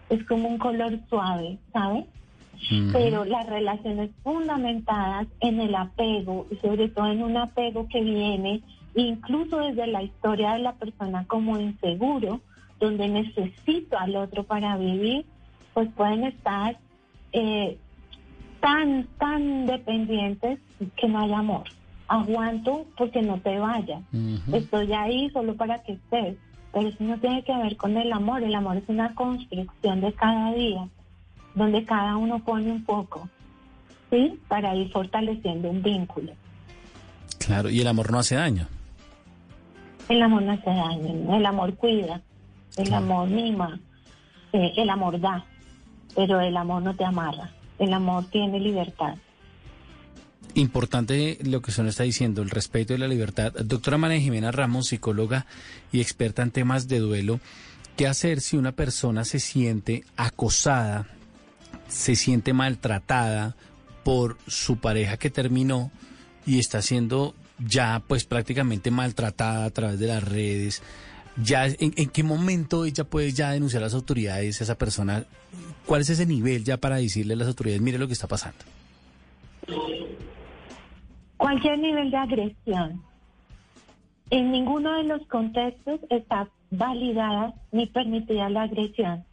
es 0.09 0.23
como 0.25 0.47
un 0.47 0.57
color 0.57 0.99
suave, 1.09 1.57
¿sabes? 1.73 2.05
Pero 2.91 3.23
las 3.23 3.47
relaciones 3.47 4.09
fundamentadas 4.23 5.27
en 5.41 5.59
el 5.61 5.75
apego 5.75 6.47
y 6.49 6.55
sobre 6.55 6.89
todo 6.89 7.05
en 7.07 7.21
un 7.21 7.37
apego 7.37 7.87
que 7.87 8.01
viene 8.01 8.63
incluso 8.95 9.59
desde 9.59 9.87
la 9.87 10.01
historia 10.01 10.53
de 10.53 10.59
la 10.59 10.73
persona 10.73 11.25
como 11.27 11.59
inseguro, 11.59 12.41
donde 12.79 13.07
necesito 13.07 13.97
al 13.97 14.15
otro 14.15 14.43
para 14.43 14.75
vivir, 14.77 15.25
pues 15.73 15.89
pueden 15.95 16.23
estar 16.23 16.77
eh, 17.31 17.77
tan, 18.59 19.07
tan 19.19 19.67
dependientes 19.67 20.59
que 20.95 21.07
no 21.07 21.19
hay 21.19 21.33
amor. 21.33 21.65
Aguanto 22.07 22.85
porque 22.97 23.21
no 23.21 23.39
te 23.39 23.59
vayas. 23.59 24.01
Estoy 24.51 24.93
ahí 24.93 25.29
solo 25.31 25.55
para 25.55 25.79
que 25.83 25.93
estés. 25.93 26.37
Pero 26.73 26.89
eso 26.89 27.03
no 27.03 27.17
tiene 27.19 27.43
que 27.43 27.57
ver 27.57 27.77
con 27.77 27.97
el 27.97 28.11
amor. 28.11 28.43
El 28.43 28.53
amor 28.53 28.77
es 28.77 28.83
una 28.87 29.15
construcción 29.15 30.01
de 30.01 30.13
cada 30.13 30.53
día, 30.53 30.87
donde 31.55 31.83
cada 31.85 32.17
uno 32.17 32.39
pone 32.39 32.71
un 32.71 32.83
poco, 32.83 33.29
¿sí? 34.09 34.39
Para 34.47 34.75
ir 34.75 34.91
fortaleciendo 34.91 35.69
un 35.69 35.81
vínculo. 35.81 36.33
Claro, 37.39 37.69
y 37.69 37.79
el 37.79 37.87
amor 37.87 38.11
no 38.11 38.19
hace 38.19 38.35
daño. 38.35 38.67
El 40.09 40.21
amor 40.21 40.43
no 40.43 40.51
hace 40.53 40.69
daño, 40.69 41.35
el 41.35 41.45
amor 41.45 41.75
cuida, 41.75 42.21
el 42.77 42.93
amor 42.93 43.27
mima, 43.27 43.79
eh, 44.53 44.71
el 44.77 44.89
amor 44.89 45.19
da, 45.19 45.45
pero 46.15 46.39
el 46.39 46.55
amor 46.55 46.81
no 46.81 46.95
te 46.95 47.03
amarra, 47.03 47.51
el 47.77 47.91
amor 47.91 48.25
tiene 48.29 48.59
libertad. 48.59 49.15
Importante 50.57 51.37
lo 51.43 51.61
que 51.61 51.69
usted 51.69 51.85
está 51.85 52.01
diciendo, 52.01 52.41
el 52.41 52.49
respeto 52.49 52.95
y 52.95 52.97
la 52.97 53.07
libertad. 53.07 53.53
Doctora 53.53 53.99
María 53.99 54.19
Jimena 54.19 54.51
Ramos, 54.51 54.87
psicóloga 54.87 55.45
y 55.91 56.01
experta 56.01 56.41
en 56.41 56.49
temas 56.49 56.87
de 56.87 56.97
duelo, 56.97 57.39
¿qué 57.95 58.07
hacer 58.07 58.41
si 58.41 58.57
una 58.57 58.71
persona 58.71 59.23
se 59.23 59.39
siente 59.39 60.03
acosada, 60.15 61.05
se 61.87 62.15
siente 62.15 62.53
maltratada 62.53 63.55
por 64.03 64.39
su 64.47 64.77
pareja 64.77 65.17
que 65.17 65.29
terminó 65.29 65.91
y 66.47 66.57
está 66.57 66.81
siendo 66.81 67.35
ya 67.59 68.01
pues 68.07 68.23
prácticamente 68.23 68.89
maltratada 68.89 69.63
a 69.65 69.69
través 69.69 69.99
de 69.99 70.07
las 70.07 70.23
redes? 70.23 70.81
Ya, 71.39 71.67
¿en, 71.67 71.91
qué 72.09 72.23
momento 72.23 72.85
ella 72.85 73.03
puede 73.03 73.31
ya 73.31 73.51
denunciar 73.51 73.83
a 73.83 73.85
las 73.85 73.93
autoridades 73.93 74.59
a 74.59 74.63
esa 74.63 74.75
persona? 74.75 75.23
¿Cuál 75.85 76.01
es 76.01 76.09
ese 76.09 76.25
nivel 76.25 76.63
ya 76.63 76.77
para 76.77 76.95
decirle 76.95 77.35
a 77.35 77.37
las 77.37 77.47
autoridades, 77.47 77.79
mire 77.79 77.99
lo 77.99 78.07
que 78.07 78.13
está 78.13 78.25
pasando? 78.25 78.57
Cualquier 81.37 81.77
nivel 81.77 82.09
de 82.09 82.17
agresión. 82.17 83.03
En 84.29 84.51
ninguno 84.51 84.91
de 84.93 85.03
los 85.03 85.25
contextos 85.27 85.99
está 86.09 86.49
validada 86.71 87.53
ni 87.71 87.85
permitida 87.85 88.49
la 88.49 88.63
agresión, 88.63 89.23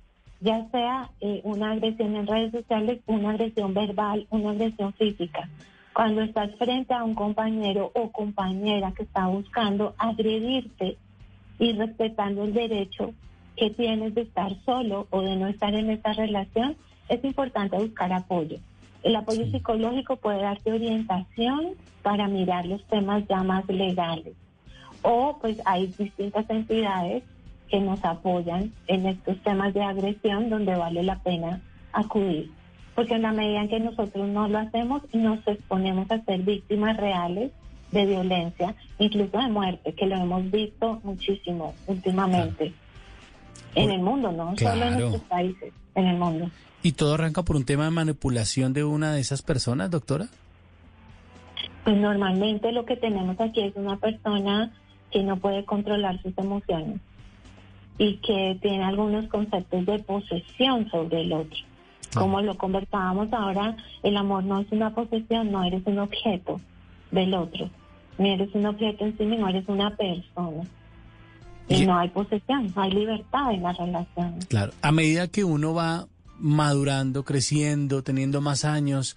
ya 0.41 0.69
sea 0.71 1.11
eh, 1.21 1.41
una 1.45 1.73
agresión 1.73 2.15
en 2.15 2.27
redes 2.27 2.53
sociales, 2.53 3.01
una 3.07 3.31
agresión 3.31 3.75
verbal, 3.75 4.27
una 4.31 4.51
agresión 4.51 4.93
física. 4.93 5.49
Cuando 5.95 6.23
estás 6.23 6.55
frente 6.57 6.93
a 6.93 7.05
un 7.05 7.15
compañero 7.15 7.91
o 7.95 8.13
compañera 8.13 8.93
que 8.93 9.05
está 9.05 9.27
buscando 9.27 9.95
agredirte 9.97 10.99
y 11.59 11.73
respetando 11.73 12.45
el 12.45 12.53
derecho 12.53 13.15
que 13.57 13.71
tienes 13.71 14.15
de 14.15 14.23
estar 14.23 14.53
solo 14.65 15.07
o 15.11 15.23
de 15.23 15.37
no 15.37 15.47
estar 15.47 15.75
en 15.75 15.91
esa 15.91 16.13
relación, 16.13 16.77
es 17.09 17.25
importante 17.25 17.77
buscar 17.77 18.13
apoyo. 18.13 18.59
El 19.05 19.17
apoyo 19.17 19.45
psicológico 19.51 20.17
puede 20.17 20.41
darte 20.41 20.73
orientación 20.73 21.75
para 22.03 22.27
mirar 22.27 22.65
los 22.65 22.83
temas 22.85 23.23
ya 23.29 23.43
más 23.43 23.69
legales. 23.69 24.33
O 25.03 25.37
pues 25.43 25.59
hay 25.67 25.89
distintas 25.89 26.49
entidades 26.49 27.23
que 27.69 27.81
nos 27.81 28.03
apoyan 28.03 28.73
en 28.87 29.05
estos 29.05 29.39
temas 29.43 29.75
de 29.75 29.83
agresión 29.83 30.49
donde 30.49 30.75
vale 30.75 31.03
la 31.03 31.19
pena 31.19 31.61
acudir. 31.93 32.51
Porque 32.95 33.17
en 33.17 33.23
la 33.23 33.33
medida 33.33 33.61
en 33.61 33.69
que 33.69 33.79
nosotros 33.79 34.27
no 34.27 34.49
lo 34.49 34.59
hacemos, 34.59 35.03
nos 35.13 35.47
exponemos 35.47 36.11
a 36.11 36.25
ser 36.25 36.41
víctimas 36.41 36.97
reales 36.97 37.53
de 37.91 38.07
violencia, 38.07 38.75
incluso 38.99 39.37
de 39.37 39.49
muerte, 39.49 39.93
que 39.93 40.07
lo 40.07 40.17
hemos 40.17 40.51
visto 40.51 41.01
muchísimo 41.05 41.75
últimamente. 41.87 42.73
En 43.75 43.91
el 43.91 44.01
mundo, 44.01 44.31
no 44.33 44.57
solo 44.57 44.85
en 44.85 44.99
nuestros 44.99 45.23
países, 45.23 45.73
en 45.95 46.07
el 46.07 46.17
mundo. 46.17 46.51
¿Y 46.83 46.93
todo 46.93 47.15
arranca 47.15 47.43
por 47.43 47.57
un 47.57 47.65
tema 47.65 47.85
de 47.85 47.91
manipulación 47.91 48.73
de 48.73 48.85
una 48.85 49.15
de 49.15 49.21
esas 49.21 49.43
personas, 49.43 49.91
doctora? 49.91 50.29
Pues 51.83 51.97
normalmente 51.97 52.73
lo 52.73 52.85
que 52.85 52.97
tenemos 52.97 53.41
aquí 53.41 53.63
es 53.63 53.75
una 53.77 53.97
persona 53.97 54.73
que 55.11 55.23
no 55.23 55.37
puede 55.37 55.65
controlar 55.65 56.21
sus 56.23 56.37
emociones 56.39 57.01
y 57.99 58.17
que 58.17 58.59
tiene 58.61 58.85
algunos 58.85 59.29
conceptos 59.29 59.87
de 59.87 59.99
posesión 60.01 60.91
sobre 60.91 61.23
el 61.23 61.33
otro. 61.33 61.59
Ah. 62.15 62.21
Como 62.21 62.41
lo 62.41 62.57
conversábamos 62.57 63.33
ahora, 63.33 63.77
el 64.03 64.17
amor 64.17 64.45
no 64.45 64.61
es 64.61 64.67
una 64.71 64.95
posesión, 64.95 65.53
no 65.53 65.63
eres 65.63 65.83
un 65.87 65.99
objeto 65.99 66.61
del 67.11 67.35
otro, 67.35 67.71
ni 68.19 68.31
eres 68.31 68.55
un 68.55 68.67
objeto 68.67 69.05
en 69.05 69.17
sí 69.17 69.25
mismo, 69.25 69.49
eres 69.49 69.69
una 69.69 69.95
persona. 69.97 70.65
Y, 71.69 71.87
no 71.87 71.99
hay 71.99 72.09
posesión, 72.11 72.73
no 72.75 72.83
hay 72.83 72.91
libertad 72.91 73.53
en 73.53 73.63
la 73.63 73.73
relación. 73.73 74.39
Claro, 74.49 74.73
a 74.83 74.93
medida 74.93 75.29
que 75.29 75.45
uno 75.45 75.73
va 75.73 76.07
madurando, 76.39 77.25
creciendo, 77.25 78.03
teniendo 78.03 78.41
más 78.41 78.65
años, 78.65 79.17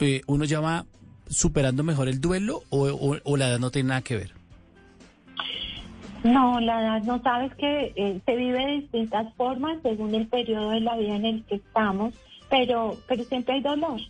eh, 0.00 0.22
uno 0.26 0.44
ya 0.44 0.60
va 0.60 0.86
superando 1.28 1.82
mejor 1.82 2.08
el 2.08 2.20
duelo 2.20 2.62
o, 2.70 3.36
la 3.36 3.48
edad 3.48 3.58
no 3.58 3.70
tiene 3.70 3.90
nada 3.90 4.02
que 4.02 4.16
ver? 4.16 4.30
No, 6.24 6.60
la 6.60 6.80
edad 6.80 7.02
no 7.04 7.22
sabes 7.22 7.54
que 7.54 7.92
eh, 7.94 8.20
se 8.24 8.36
vive 8.36 8.66
de 8.66 8.72
distintas 8.80 9.32
formas 9.34 9.78
según 9.82 10.14
el 10.14 10.26
periodo 10.26 10.70
de 10.70 10.80
la 10.80 10.96
vida 10.96 11.16
en 11.16 11.26
el 11.26 11.44
que 11.44 11.56
estamos, 11.56 12.14
pero, 12.50 12.96
pero 13.06 13.24
siempre 13.24 13.54
hay 13.54 13.60
dolor. 13.60 14.00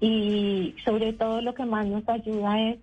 Y 0.00 0.74
sobre 0.84 1.12
todo 1.12 1.42
lo 1.42 1.54
que 1.54 1.64
más 1.64 1.86
nos 1.86 2.08
ayuda 2.08 2.60
es 2.60 2.78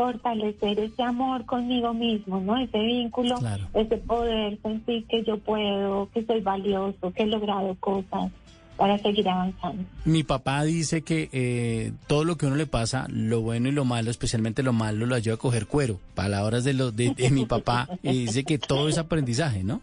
fortalecer 0.00 0.80
ese 0.80 1.02
amor 1.02 1.44
conmigo 1.44 1.92
mismo, 1.92 2.40
¿no? 2.40 2.56
Ese 2.56 2.78
vínculo, 2.78 3.36
ese 3.74 3.98
poder 3.98 4.58
sentir 4.62 5.06
que 5.06 5.22
yo 5.24 5.36
puedo, 5.38 6.08
que 6.14 6.24
soy 6.24 6.40
valioso, 6.40 7.12
que 7.12 7.24
he 7.24 7.26
logrado 7.26 7.74
cosas 7.80 8.32
para 8.78 8.96
seguir 8.96 9.28
avanzando. 9.28 9.84
Mi 10.06 10.22
papá 10.22 10.64
dice 10.64 11.02
que 11.02 11.28
eh, 11.32 11.92
todo 12.06 12.24
lo 12.24 12.38
que 12.38 12.46
uno 12.46 12.56
le 12.56 12.64
pasa, 12.64 13.06
lo 13.10 13.42
bueno 13.42 13.68
y 13.68 13.72
lo 13.72 13.84
malo, 13.84 14.10
especialmente 14.10 14.62
lo 14.62 14.72
malo, 14.72 15.04
lo 15.04 15.14
ayuda 15.14 15.34
a 15.34 15.38
coger 15.38 15.66
cuero. 15.66 16.00
Palabras 16.14 16.64
de, 16.64 16.72
lo, 16.72 16.92
de, 16.92 17.14
mi 17.30 17.44
papá, 17.44 17.86
y 18.02 18.20
dice 18.20 18.44
que 18.44 18.56
todo 18.56 18.88
es 18.88 18.96
aprendizaje, 18.96 19.64
¿no? 19.64 19.82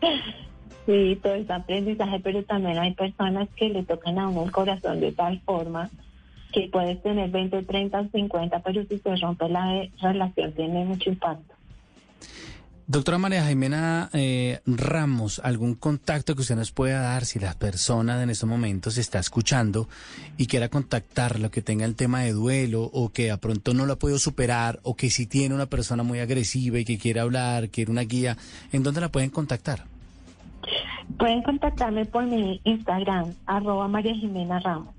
Sí, 0.86 1.20
todo 1.22 1.34
es 1.34 1.50
aprendizaje, 1.50 2.18
pero 2.20 2.42
también 2.44 2.78
hay 2.78 2.94
personas 2.94 3.46
que 3.56 3.68
le 3.68 3.82
tocan 3.82 4.18
a 4.18 4.30
uno 4.30 4.44
el 4.44 4.50
corazón 4.50 5.00
de 5.00 5.12
tal 5.12 5.38
forma 5.40 5.90
que 6.52 6.68
puedes 6.72 7.02
tener 7.02 7.30
20, 7.30 7.62
30, 7.62 8.08
50, 8.08 8.60
pero 8.60 8.84
si 8.84 8.98
se 8.98 9.16
rompe 9.16 9.48
la 9.48 9.86
relación 10.00 10.52
tiene 10.52 10.84
mucho 10.84 11.10
impacto. 11.10 11.54
Doctora 12.90 13.18
María 13.18 13.44
Jimena 13.44 14.08
eh, 14.14 14.60
Ramos, 14.64 15.42
¿algún 15.44 15.74
contacto 15.74 16.34
que 16.34 16.40
usted 16.40 16.56
nos 16.56 16.72
pueda 16.72 17.02
dar 17.02 17.26
si 17.26 17.38
la 17.38 17.52
persona 17.52 18.22
en 18.22 18.30
estos 18.30 18.48
momentos 18.48 18.96
está 18.96 19.18
escuchando 19.18 19.88
y 20.38 20.46
quiera 20.46 20.70
contactarlo, 20.70 21.50
que 21.50 21.60
tenga 21.60 21.84
el 21.84 21.96
tema 21.96 22.22
de 22.22 22.32
duelo 22.32 22.84
o 22.84 23.10
que 23.10 23.30
a 23.30 23.36
pronto 23.36 23.74
no 23.74 23.84
lo 23.84 23.92
ha 23.92 23.98
podido 23.98 24.18
superar 24.18 24.80
o 24.84 24.96
que 24.96 25.10
si 25.10 25.26
tiene 25.26 25.54
una 25.54 25.66
persona 25.66 26.02
muy 26.02 26.20
agresiva 26.20 26.78
y 26.78 26.86
que 26.86 26.96
quiere 26.96 27.20
hablar, 27.20 27.68
quiere 27.68 27.90
una 27.90 28.04
guía, 28.04 28.38
¿en 28.72 28.82
dónde 28.82 29.02
la 29.02 29.10
pueden 29.10 29.28
contactar? 29.28 29.84
Pueden 31.18 31.42
contactarme 31.42 32.06
por 32.06 32.24
mi 32.24 32.58
Instagram, 32.64 33.34
arroba 33.44 33.86
María 33.86 34.14
Jimena 34.14 34.60
Ramos. 34.60 34.94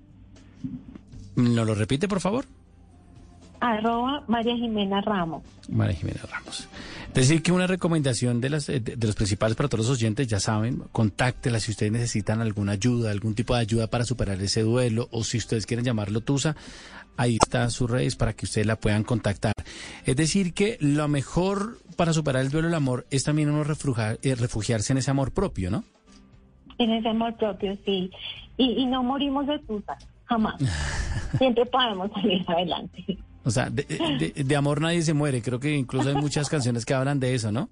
¿No 1.39 1.63
lo 1.63 1.73
repite, 1.73 2.07
por 2.07 2.19
favor? 2.19 2.45
Arroba 3.61 4.23
María 4.27 4.55
Jimena 4.55 5.01
Ramos. 5.01 5.43
María 5.69 5.95
Jimena 5.95 6.21
Ramos. 6.29 6.67
Es 7.09 7.13
decir, 7.13 7.41
que 7.41 7.51
una 7.51 7.67
recomendación 7.67 8.39
de, 8.39 8.49
las, 8.49 8.69
eh, 8.69 8.79
de, 8.79 9.07
los 9.07 9.15
principales 9.15 9.55
para 9.55 9.67
todos 9.67 9.87
los 9.87 9.97
oyentes, 9.97 10.27
ya 10.27 10.39
saben, 10.39 10.83
contáctela 10.91 11.59
si 11.59 11.71
ustedes 11.71 11.91
necesitan 11.91 12.41
alguna 12.41 12.73
ayuda, 12.73 13.11
algún 13.11 13.35
tipo 13.35 13.55
de 13.55 13.61
ayuda 13.61 13.87
para 13.87 14.05
superar 14.05 14.39
ese 14.41 14.61
duelo, 14.61 15.07
o 15.11 15.23
si 15.23 15.37
ustedes 15.37 15.65
quieren 15.65 15.85
llamarlo 15.85 16.21
Tusa, 16.21 16.55
ahí 17.17 17.37
está 17.41 17.69
sus 17.69 17.89
redes 17.89 18.15
para 18.15 18.33
que 18.33 18.45
ustedes 18.45 18.67
la 18.67 18.77
puedan 18.77 19.03
contactar. 19.03 19.53
Es 20.05 20.15
decir, 20.15 20.53
que 20.53 20.77
lo 20.79 21.07
mejor 21.07 21.79
para 21.95 22.13
superar 22.13 22.43
el 22.43 22.51
duelo 22.51 22.67
el 22.67 22.75
amor 22.75 23.07
es 23.11 23.23
también 23.23 23.49
uno 23.49 23.63
eh, 23.63 24.35
refugiarse 24.35 24.93
en 24.93 24.99
ese 24.99 25.11
amor 25.11 25.33
propio, 25.33 25.71
¿no? 25.71 25.83
En 26.77 26.91
ese 26.91 27.09
amor 27.09 27.35
propio, 27.35 27.77
sí. 27.85 28.09
Y, 28.55 28.83
y 28.83 28.85
no 28.85 29.03
morimos 29.03 29.47
de 29.47 29.59
Tusa 29.59 29.97
jamás. 30.29 30.55
Siempre 31.37 31.65
podemos 31.65 32.11
salir 32.11 32.43
adelante. 32.47 33.17
O 33.43 33.51
sea, 33.51 33.69
de, 33.69 34.55
amor 34.55 34.81
nadie 34.81 35.01
se 35.01 35.13
muere. 35.13 35.41
Creo 35.41 35.59
que 35.59 35.75
incluso 35.75 36.09
hay 36.09 36.15
muchas 36.15 36.49
canciones 36.49 36.85
que 36.85 36.93
hablan 36.93 37.19
de 37.19 37.35
eso, 37.35 37.51
¿no? 37.51 37.69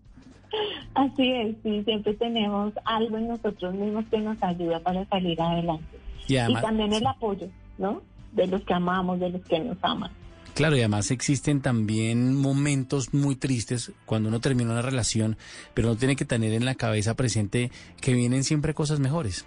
Así 0.95 1.31
es, 1.31 1.55
sí, 1.61 1.83
siempre 1.83 2.15
tenemos 2.15 2.73
algo 2.83 3.17
en 3.17 3.27
nosotros 3.27 3.75
mismos 3.75 4.05
que 4.09 4.17
nos 4.17 4.41
ayuda 4.41 4.79
para 4.79 5.05
salir 5.05 5.39
adelante. 5.39 5.85
Y, 6.27 6.35
también 6.55 6.91
el 6.93 7.05
apoyo, 7.05 7.47
¿no? 7.77 8.01
De 8.31 8.47
los 8.47 8.63
que 8.63 8.73
amamos, 8.73 9.19
de 9.19 9.29
los 9.29 9.41
que 9.43 9.59
nos 9.59 9.77
aman. 9.83 10.09
Claro, 10.55 10.75
y 10.75 10.79
además 10.79 11.11
existen 11.11 11.61
también 11.61 12.35
momentos 12.35 13.13
muy 13.13 13.35
tristes 13.35 13.91
cuando 14.07 14.29
uno 14.29 14.39
termina 14.39 14.71
una 14.71 14.81
relación, 14.81 15.37
pero 15.75 15.89
uno 15.89 15.97
tiene 15.99 16.15
que 16.15 16.25
tener 16.25 16.53
en 16.53 16.65
la 16.65 16.73
cabeza 16.73 17.13
presente 17.13 17.69
que 18.01 18.15
vienen 18.15 18.43
siempre 18.43 18.73
cosas 18.73 18.99
mejores. 18.99 19.45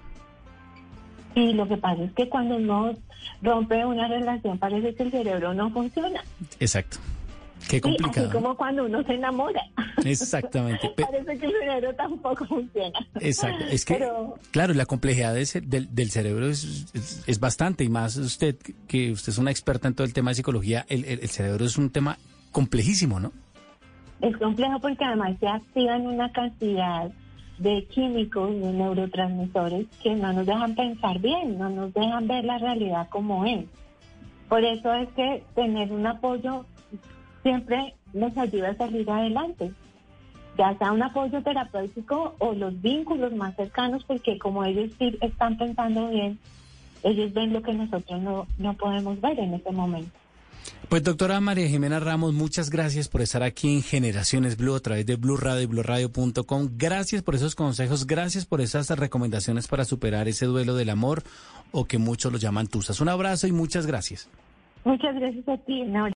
Y 1.35 1.53
lo 1.53 1.69
que 1.69 1.77
pasa 1.77 2.03
es 2.03 2.13
que 2.13 2.29
cuando 2.29 2.57
uno 2.57 2.93
rompe 3.43 3.85
una 3.85 4.09
relación 4.09 4.59
parece 4.59 4.95
que 4.95 5.05
el 5.05 5.11
cerebro 5.11 5.55
no 5.55 5.71
funciona. 5.71 6.23
Exacto. 6.59 6.99
Qué 7.69 7.81
complicado. 7.81 8.27
así 8.27 8.37
como 8.37 8.57
cuando 8.57 8.85
uno 8.85 9.03
se 9.05 9.15
enamora. 9.15 9.63
Exactamente. 10.05 10.91
Parece 10.97 11.39
que 11.39 11.47
el 11.47 11.53
cerebro 11.53 11.95
tampoco 11.95 12.45
funciona. 12.47 12.99
Exacto. 13.21 13.65
Es 13.67 13.85
que, 13.85 14.09
claro, 14.51 14.75
la 14.75 14.87
complejidad 14.87 15.35
del, 15.35 15.95
del, 15.95 16.11
cerebro 16.11 16.49
es, 16.49 16.87
es, 17.27 17.41
bastante, 17.41 17.85
y 17.85 17.89
más 17.89 18.17
usted, 18.17 18.57
que 18.89 19.13
usted 19.13 19.33
es 19.33 19.39
una 19.39 19.51
experta 19.51 19.89
en 19.89 19.95
todo 19.95 20.07
el 20.07 20.13
tema 20.13 20.31
de 20.31 20.37
psicología, 20.37 20.87
el, 20.89 21.05
el, 21.05 21.29
cerebro 21.29 21.65
es 21.65 21.77
un 21.77 21.91
tema 21.91 22.19
complejísimo, 22.51 23.21
¿no? 23.21 23.33
Es 24.21 24.37
complejo 24.37 24.81
porque 24.81 25.05
además 25.05 25.37
se 25.39 25.49
activan 25.49 26.07
una 26.07 26.31
cantidad 26.33 27.11
de 27.61 27.85
químicos, 27.85 28.51
de 28.51 28.73
neurotransmisores 28.73 29.87
que 30.03 30.15
no 30.15 30.33
nos 30.33 30.47
dejan 30.47 30.75
pensar 30.75 31.19
bien, 31.19 31.59
no 31.59 31.69
nos 31.69 31.93
dejan 31.93 32.27
ver 32.27 32.45
la 32.45 32.59
realidad 32.59 33.09
como 33.11 33.45
es. 33.45 33.67
Por 34.49 34.65
eso 34.65 34.93
es 34.95 35.09
que 35.11 35.45
tener 35.55 35.93
un 35.93 36.07
apoyo 36.07 36.65
siempre 37.43 37.95
nos 38.15 38.37
ayuda 38.39 38.71
a 38.71 38.77
salir 38.77 39.09
adelante, 39.11 39.73
ya 40.57 40.77
sea 40.79 40.93
un 40.93 41.03
apoyo 41.03 41.43
terapéutico 41.43 42.35
o 42.39 42.55
los 42.55 42.81
vínculos 42.81 43.33
más 43.35 43.55
cercanos, 43.57 44.05
porque 44.05 44.39
como 44.39 44.65
ellos 44.65 44.91
están 45.21 45.59
pensando 45.59 46.09
bien, 46.09 46.39
ellos 47.03 47.33
ven 47.35 47.53
lo 47.53 47.63
que 47.63 47.75
nosotros 47.75 48.21
no, 48.23 48.47
no 48.59 48.75
podemos 48.75 49.21
ver 49.21 49.39
en 49.39 49.55
este 49.55 49.71
momento. 49.71 50.20
Pues 50.89 51.05
doctora 51.05 51.41
María 51.41 51.69
Jimena 51.69 52.01
Ramos, 52.01 52.35
muchas 52.35 52.69
gracias 52.69 53.09
por 53.09 53.23
estar 53.23 53.45
aquí 53.45 53.73
en 53.73 53.83
Generaciones 53.83 54.57
Blue 54.57 54.75
a 54.75 54.81
través 54.81 55.07
de 55.07 55.17
Blue 55.17 55.37
Radio 55.37 55.63
y 55.63 55.67
BlueRadio.com. 55.67 56.71
Gracias 56.77 57.23
por 57.23 57.37
esos 57.37 57.55
consejos, 57.55 58.07
gracias 58.07 58.45
por 58.45 58.61
esas 58.61 58.91
recomendaciones 58.91 59.69
para 59.69 59.85
superar 59.85 60.27
ese 60.27 60.47
duelo 60.47 60.75
del 60.75 60.91
amor 60.91 61.23
o 61.71 61.85
que 61.85 61.99
muchos 61.99 62.33
lo 62.33 62.39
llaman 62.39 62.67
tusas. 62.67 63.01
Un 63.01 63.09
abrazo 63.09 63.47
y 63.47 63.53
muchas 63.53 63.87
gracias. 63.87 64.29
Muchas 64.85 65.15
gracias 65.15 65.47
a 65.47 65.59
ti. 65.59 65.85